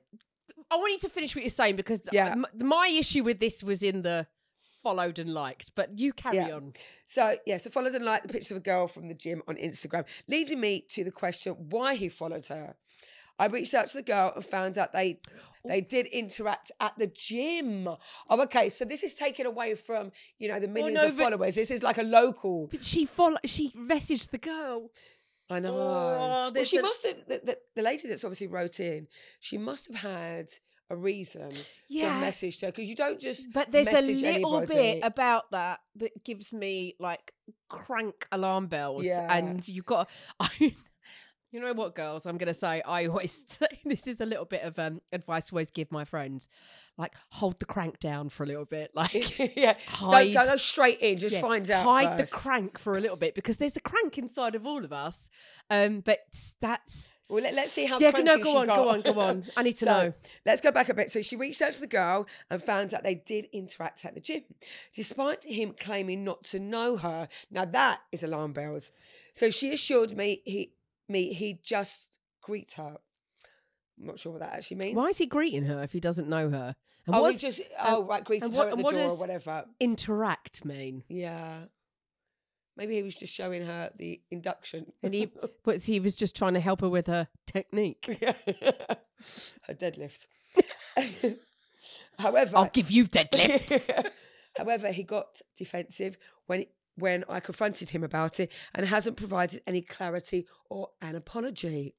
[0.70, 2.36] i want you to finish what you're saying because Yeah.
[2.56, 4.26] my issue with this was in the
[4.85, 5.74] followed and liked.
[5.74, 6.57] But you carry Yeah.
[6.57, 6.74] on.
[7.07, 9.57] So, yeah, so followed and liked the picture of a girl from the gym on
[9.57, 12.76] Instagram, leading me to the question why he followed her.
[13.37, 15.68] I reached out to the girl and found out they oh.
[15.68, 17.89] they did interact at the gym.
[17.89, 18.68] Oh, okay.
[18.68, 21.57] So this is taken away from, you know, the oh, millions no, of followers.
[21.57, 22.68] This is like a local.
[22.70, 23.39] But she follow.
[23.45, 24.91] She messaged the girl.
[25.51, 25.74] I know.
[25.74, 29.09] Oh, well, she a- must have, the, the, the lady that's obviously wrote in,
[29.41, 30.49] she must have had
[30.91, 31.51] a reason
[31.89, 32.14] Yeah.
[32.14, 33.53] to message her because you don't just.
[33.53, 34.74] But there's a message little anybody.
[34.74, 37.32] bit about that that gives me like
[37.68, 39.05] crank alarm bells.
[39.07, 39.26] Yeah.
[39.35, 40.11] And you've got,
[40.41, 40.74] I,
[41.55, 42.26] you know what, girls?
[42.26, 45.52] I'm going to say, I always say this is a little bit of um, advice
[45.52, 46.48] I always give my friends.
[46.98, 48.90] Like, hold the crank down for a little bit.
[49.05, 49.74] Like, yeah.
[50.00, 51.18] Don't, don't go straight in.
[51.18, 51.84] Just yeah, find out.
[51.84, 52.32] Hide first.
[52.32, 55.30] the crank for a little bit because there's a crank inside of all of us.
[55.70, 56.20] Um, but
[56.61, 57.12] that's.
[57.28, 57.98] Well, let, us see how.
[57.98, 59.44] Yeah, no, go on, go on, go on.
[59.57, 60.12] I need to So, know.
[60.44, 61.11] Let's go back a bit.
[61.11, 64.20] So she reached out to the girl and found out they did interact at the
[64.20, 64.42] gym,
[64.94, 67.28] despite him claiming not to know her.
[67.50, 68.90] Now that is alarm bells.
[69.34, 70.74] So she assured me he
[71.09, 72.96] me he just greet her.
[73.98, 74.96] I'm not sure what that actually means.
[74.96, 76.74] Why is he greeting her if he doesn't know her?
[77.07, 78.84] And Oh, what's he just um, oh right, greeted and her what- at and the
[78.84, 79.64] what door or whatever.
[79.78, 81.05] interact mean?
[81.09, 81.64] Yeah.
[82.76, 84.92] Maybe he was just showing her the induction.
[85.00, 85.30] And he,
[85.64, 88.18] but he was just trying to help her with her technique.
[88.20, 88.32] Yeah.
[89.62, 90.26] her deadlift.
[92.18, 94.11] However, I'll give you deadlift.
[94.57, 96.66] However, he got defensive when
[96.97, 101.95] when I confronted him about it and hasn't provided any clarity or an apology.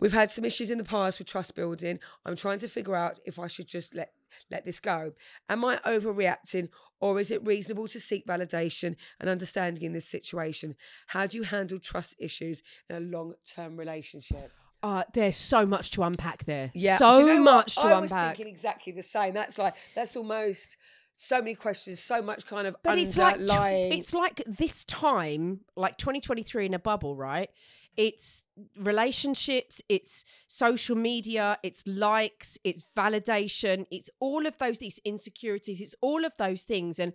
[0.00, 1.98] We've had some issues in the past with trust building.
[2.24, 4.12] I'm trying to figure out if I should just let
[4.50, 5.12] let this go.
[5.48, 6.68] Am I overreacting
[7.00, 10.76] or is it reasonable to seek validation and understanding in this situation?
[11.08, 14.52] How do you handle trust issues in a long-term relationship?
[14.82, 16.70] Uh, there's so much to unpack there.
[16.74, 18.36] Yeah, so you know much to I was unpack.
[18.36, 19.34] thinking exactly the same.
[19.34, 20.76] That's like that's almost
[21.14, 25.98] so many questions, so much kind of But it's like it's like this time, like
[25.98, 27.50] 2023 in a bubble, right?
[27.96, 28.44] It's
[28.78, 35.94] relationships, it's social media, it's likes, it's validation, it's all of those these insecurities, it's
[36.00, 36.98] all of those things.
[36.98, 37.12] And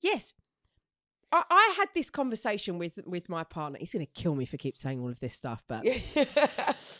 [0.00, 0.32] yes,
[1.32, 3.78] I, I had this conversation with with my partner.
[3.78, 5.84] He's gonna kill me for keep saying all of this stuff, but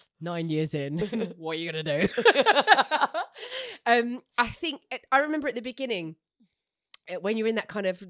[0.20, 0.99] nine years in,
[1.36, 2.09] what are you gonna do?
[3.86, 6.16] um, I think I remember at the beginning
[7.09, 8.03] Eh, when you're in that kind of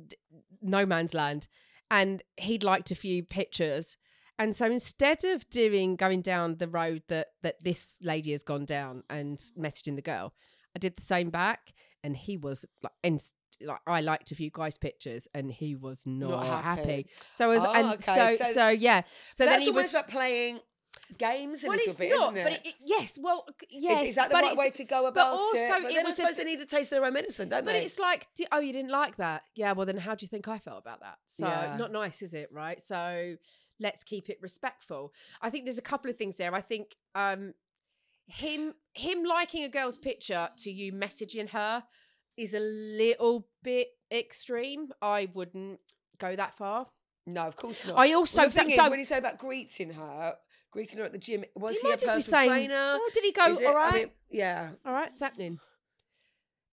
[0.61, 1.49] no man's land,
[1.91, 3.97] and he'd liked a few pictures,
[4.39, 8.65] and so instead of doing going down the road that that this lady has gone
[8.65, 10.35] down and messaging the girl,
[10.75, 11.73] I did the same back,
[12.05, 13.21] and he was like, and
[13.65, 16.81] like I liked a few guys' pictures, and he was not, Not happy.
[16.81, 17.07] happy.
[17.37, 19.03] So as Oh, and okay, so, so so yeah,
[19.35, 19.93] so then he was.
[19.95, 20.61] like playing
[21.19, 22.43] games a well, little it's bit, not, isn't it?
[22.45, 25.07] but it, it- yes, well, yes, is, is that the but right way to go
[25.07, 25.15] about it?
[25.15, 27.49] But also, it then was I a- suppose they need to taste their own medicine,
[27.49, 27.85] don't But they?
[27.85, 29.43] it's like, oh, you didn't like that.
[29.55, 31.19] Yeah, well, then how do you think I felt about that?
[31.27, 31.77] So, Yeah.
[31.79, 32.49] not nice, is it?
[32.53, 32.83] Right.
[32.83, 33.37] So,
[33.81, 35.13] let's keep it respectful.
[35.41, 36.55] I think there's a couple of things there.
[36.55, 37.55] I think um,
[38.27, 41.83] him him liking a girl's picture to you messaging her
[42.37, 44.89] is a little bit extreme.
[45.03, 45.81] I wouldn't
[46.19, 46.87] go that far.
[47.27, 47.99] no, of course not.
[47.99, 50.35] I also well, the thing don't- is, when you say about greeting her,
[50.73, 52.99] greeting her at the gym, was He he, a might just be personal saying, trainer?
[53.01, 54.71] "Oh, did he go it- all I mean, yeah.
[54.85, 55.61] All right, it's happening.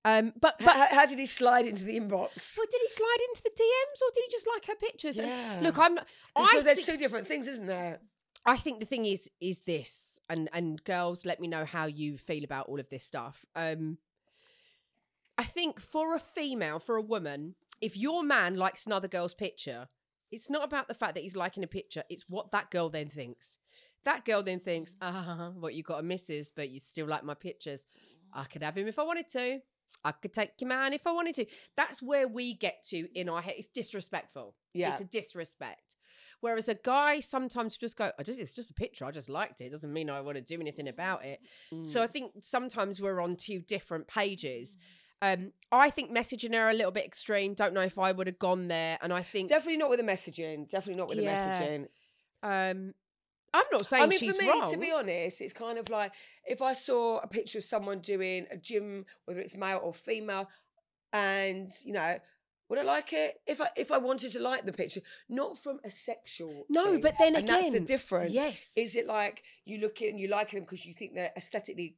[0.05, 2.57] Um, but but how, how did he slide into the inbox?
[2.57, 5.19] well, did he slide into the DMs or did he just like her pictures?
[5.19, 5.59] And Yeah.
[5.61, 5.99] look, I'm.
[5.99, 6.03] I
[6.35, 7.99] Because there's think- two different things, isn't there?
[8.45, 12.17] I think the thing is is this, and and girls, let me know how you
[12.17, 13.45] feel about all of this stuff.
[13.55, 13.97] Um,
[15.37, 19.87] I think for a female, for a woman, if your man likes another girl's picture,
[20.31, 22.03] it's not about the fact that he's liking a picture.
[22.09, 23.57] It's what that girl then thinks.
[24.05, 27.33] That girl then thinks, ah, what you got a missus, but you still like my
[27.33, 27.85] pictures.
[28.33, 29.59] I could have him if I wanted to.
[30.05, 31.45] I could take your man if I wanted to.
[31.75, 33.55] That's where we get to in our head.
[33.57, 34.55] It's disrespectful.
[34.73, 34.91] Yeah.
[34.91, 35.97] It's a disrespect.
[36.41, 39.03] Whereas a guy sometimes just go, I just it's just a picture.
[39.03, 39.65] I just liked it.
[39.65, 41.41] It doesn't mean I want to do anything about it.
[41.83, 44.77] So I think sometimes we're on two different pages.
[45.21, 47.53] Um, I think messaging her a little bit extreme.
[47.53, 48.97] Don't know if I would have gone there.
[49.01, 50.69] And I think Definitely not with the messaging.
[50.69, 51.59] Definitely not with Yeah.
[51.59, 52.71] the messaging.
[52.71, 52.93] um,
[53.53, 54.71] I'm not saying I mean, she's for me, wrong.
[54.71, 56.11] to be honest, it's kind of like
[56.45, 60.49] if I saw a picture of someone doing a gym, whether it's male or female,
[61.13, 62.19] and you know,
[62.69, 65.79] would I like it if I if I wanted to like the picture, not from
[65.83, 66.65] a sexual.
[66.69, 67.01] No, thing.
[67.01, 68.31] but then and that's the difference.
[68.31, 68.73] yes.
[68.77, 71.95] is it like you look at and you like them because you think they're aesthetically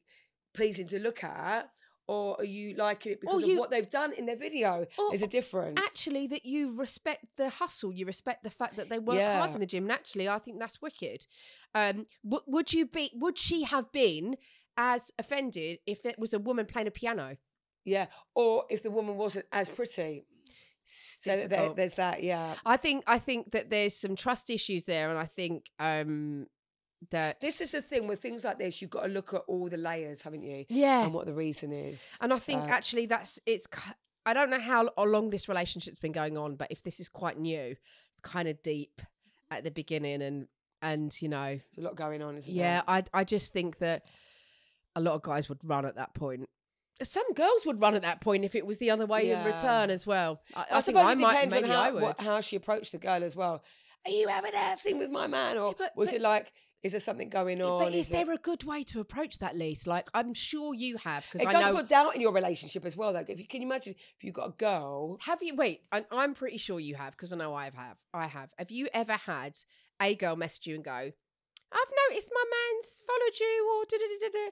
[0.54, 1.70] pleasing to look at,
[2.08, 4.86] or are you liking it because you- of what they've done in their video?
[5.10, 5.80] There's a difference.
[5.84, 9.60] actually that you respect the hustle you respect the fact that they work hard in
[9.60, 11.26] the gym and actually i think that's wicked
[11.76, 14.36] um w- would you be would she have been
[14.78, 17.38] as offended if it was a woman playing a piano
[17.84, 20.24] yeah, or if the woman wasn't as pretty.
[20.86, 22.54] So there, there's that, yeah.
[22.66, 26.48] I think I think that there's some trust issues there, and I think um
[27.10, 28.82] that This is the thing with things like this.
[28.82, 30.66] You've got to look at all the layers, haven't you?
[30.70, 32.08] yeah, And what the reason is.
[32.20, 33.68] and I think So- actually that's it's.
[34.24, 37.40] I don't know how long this relationship's been going on, but if this is quite
[37.40, 37.76] new,
[38.12, 39.02] it's kind of deep
[39.50, 40.48] at the beginning, and
[40.84, 43.04] and you know, There's a lot going on, isn't yeah, there?
[43.14, 44.06] I I just think that
[44.96, 46.48] a lot of guys would run at that point.
[47.02, 49.90] Some girls would run at that point if it was the other way in return
[49.90, 50.40] as well.
[50.56, 52.92] I, I, I, think suppose I it might depends on how, what, how she approached
[52.92, 53.64] the girl as well.
[54.06, 56.52] Are you having a thing with my man, or but- was it like?
[56.84, 57.80] Is there something going on?
[57.80, 59.86] But is it- there a good way to approach that, Lise?
[59.86, 61.76] Like, I'm sure you have because It I does know.
[61.76, 63.24] put doubt in your relationship as well, though.
[63.28, 65.56] If you can you imagine if you've got a girl, Have you?
[65.56, 67.98] Wait, I, I'm pretty sure you have because I know I have.
[68.14, 68.50] I have.
[68.58, 69.54] Have you ever had
[70.02, 74.06] a girl message you and go, "I've noticed my man's followed you," or da da
[74.20, 74.50] da da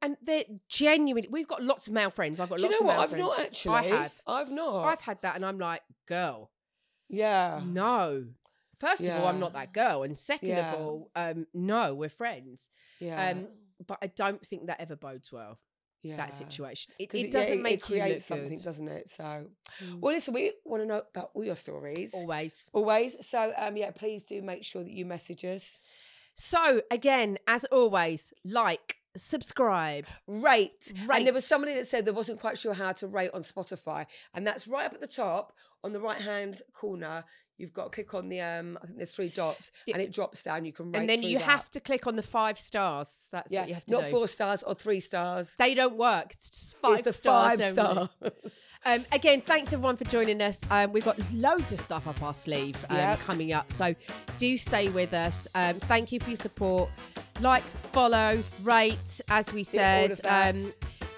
[0.00, 1.28] and they're genuinely.
[1.28, 2.38] We've got lots of male friends.
[2.40, 2.94] I've got do you lots know of what?
[2.94, 3.26] male I've friends.
[3.36, 3.74] not actually.
[3.74, 4.20] I have.
[4.26, 4.84] I've not.
[4.84, 6.50] I've had that, and I'm like, girl,
[7.08, 7.60] yeah.
[7.64, 8.26] no.
[8.80, 10.72] First of all, I'm not that girl, and second Yeah.
[10.74, 12.70] of all, um, no, we're friends.
[13.00, 13.30] Yeah.
[13.30, 13.48] Um,
[13.86, 15.58] but I don't think that ever bodes well.
[16.02, 16.16] yeah.
[16.16, 16.92] That situation.
[16.98, 18.62] It, it doesn't it, make it you look something, good.
[18.64, 19.08] doesn't it?
[19.08, 19.46] So,
[19.82, 19.98] Mm.
[20.00, 22.14] well, listen, we want to know about all your stories.
[22.14, 22.70] Always.
[22.72, 23.16] Always.
[23.26, 25.80] So, um, yeah, please do make sure that you message us.
[26.36, 30.06] So again, as always, like, subscribe.
[30.28, 30.92] Rate.
[31.12, 34.06] And there was somebody that said they wasn't quite sure how to rate on Spotify.
[34.34, 35.52] And that's right up at the top
[35.82, 37.24] on the right hand corner.
[37.58, 39.94] You've got to click on the, um, I think there's three dots, Yeah.
[39.96, 40.64] and it drops down.
[40.64, 41.44] You can rate and then you that.
[41.44, 43.26] have to click on the five stars.
[43.32, 43.94] That's yeah, what you have to do.
[43.96, 44.10] not do.
[44.10, 45.54] four stars or three stars.
[45.58, 46.32] They don't work.
[46.32, 47.60] It's just five it's the stars.
[47.60, 48.08] five only.
[48.20, 48.32] star.
[48.86, 50.60] Um, again, thanks everyone for joining us.
[50.70, 53.18] Um, we've got loads of stuff up our sleeve um, Yep.
[53.18, 53.92] coming up, so
[54.38, 55.48] do stay with us.
[55.56, 56.88] Um, thank you for your support.
[57.40, 60.20] Like, follow, rate, as we said.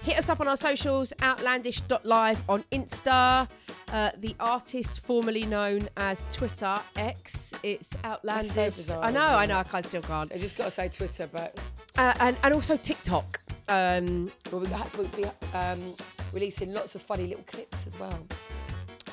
[0.01, 3.47] Hit us up on our socials, outlandish.live on Insta.
[3.91, 7.53] Uh, the artist formerly known as Twitter X.
[7.63, 8.77] It's outlandish.
[8.77, 9.57] bizarre, I know, I know.
[9.57, 10.31] I can't, still can't.
[10.31, 11.59] I just got to say Twitter, but
[11.97, 13.41] Uh, and and also TikTok.
[13.67, 15.93] Um, we'll be, we'll be um,
[16.33, 18.17] releasing lots of funny little clips as well.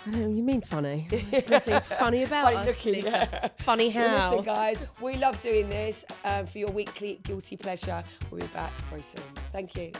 [0.06, 1.06] I know, you mean funny?
[1.30, 2.66] There's nothing funny about Funny us.
[2.66, 3.48] looking, yeah.
[3.58, 4.30] Funny how?
[4.30, 8.02] listen, guys, we love doing this um, for your weekly guilty pleasure.
[8.30, 9.22] We'll be back very soon.
[9.52, 9.92] Thank you.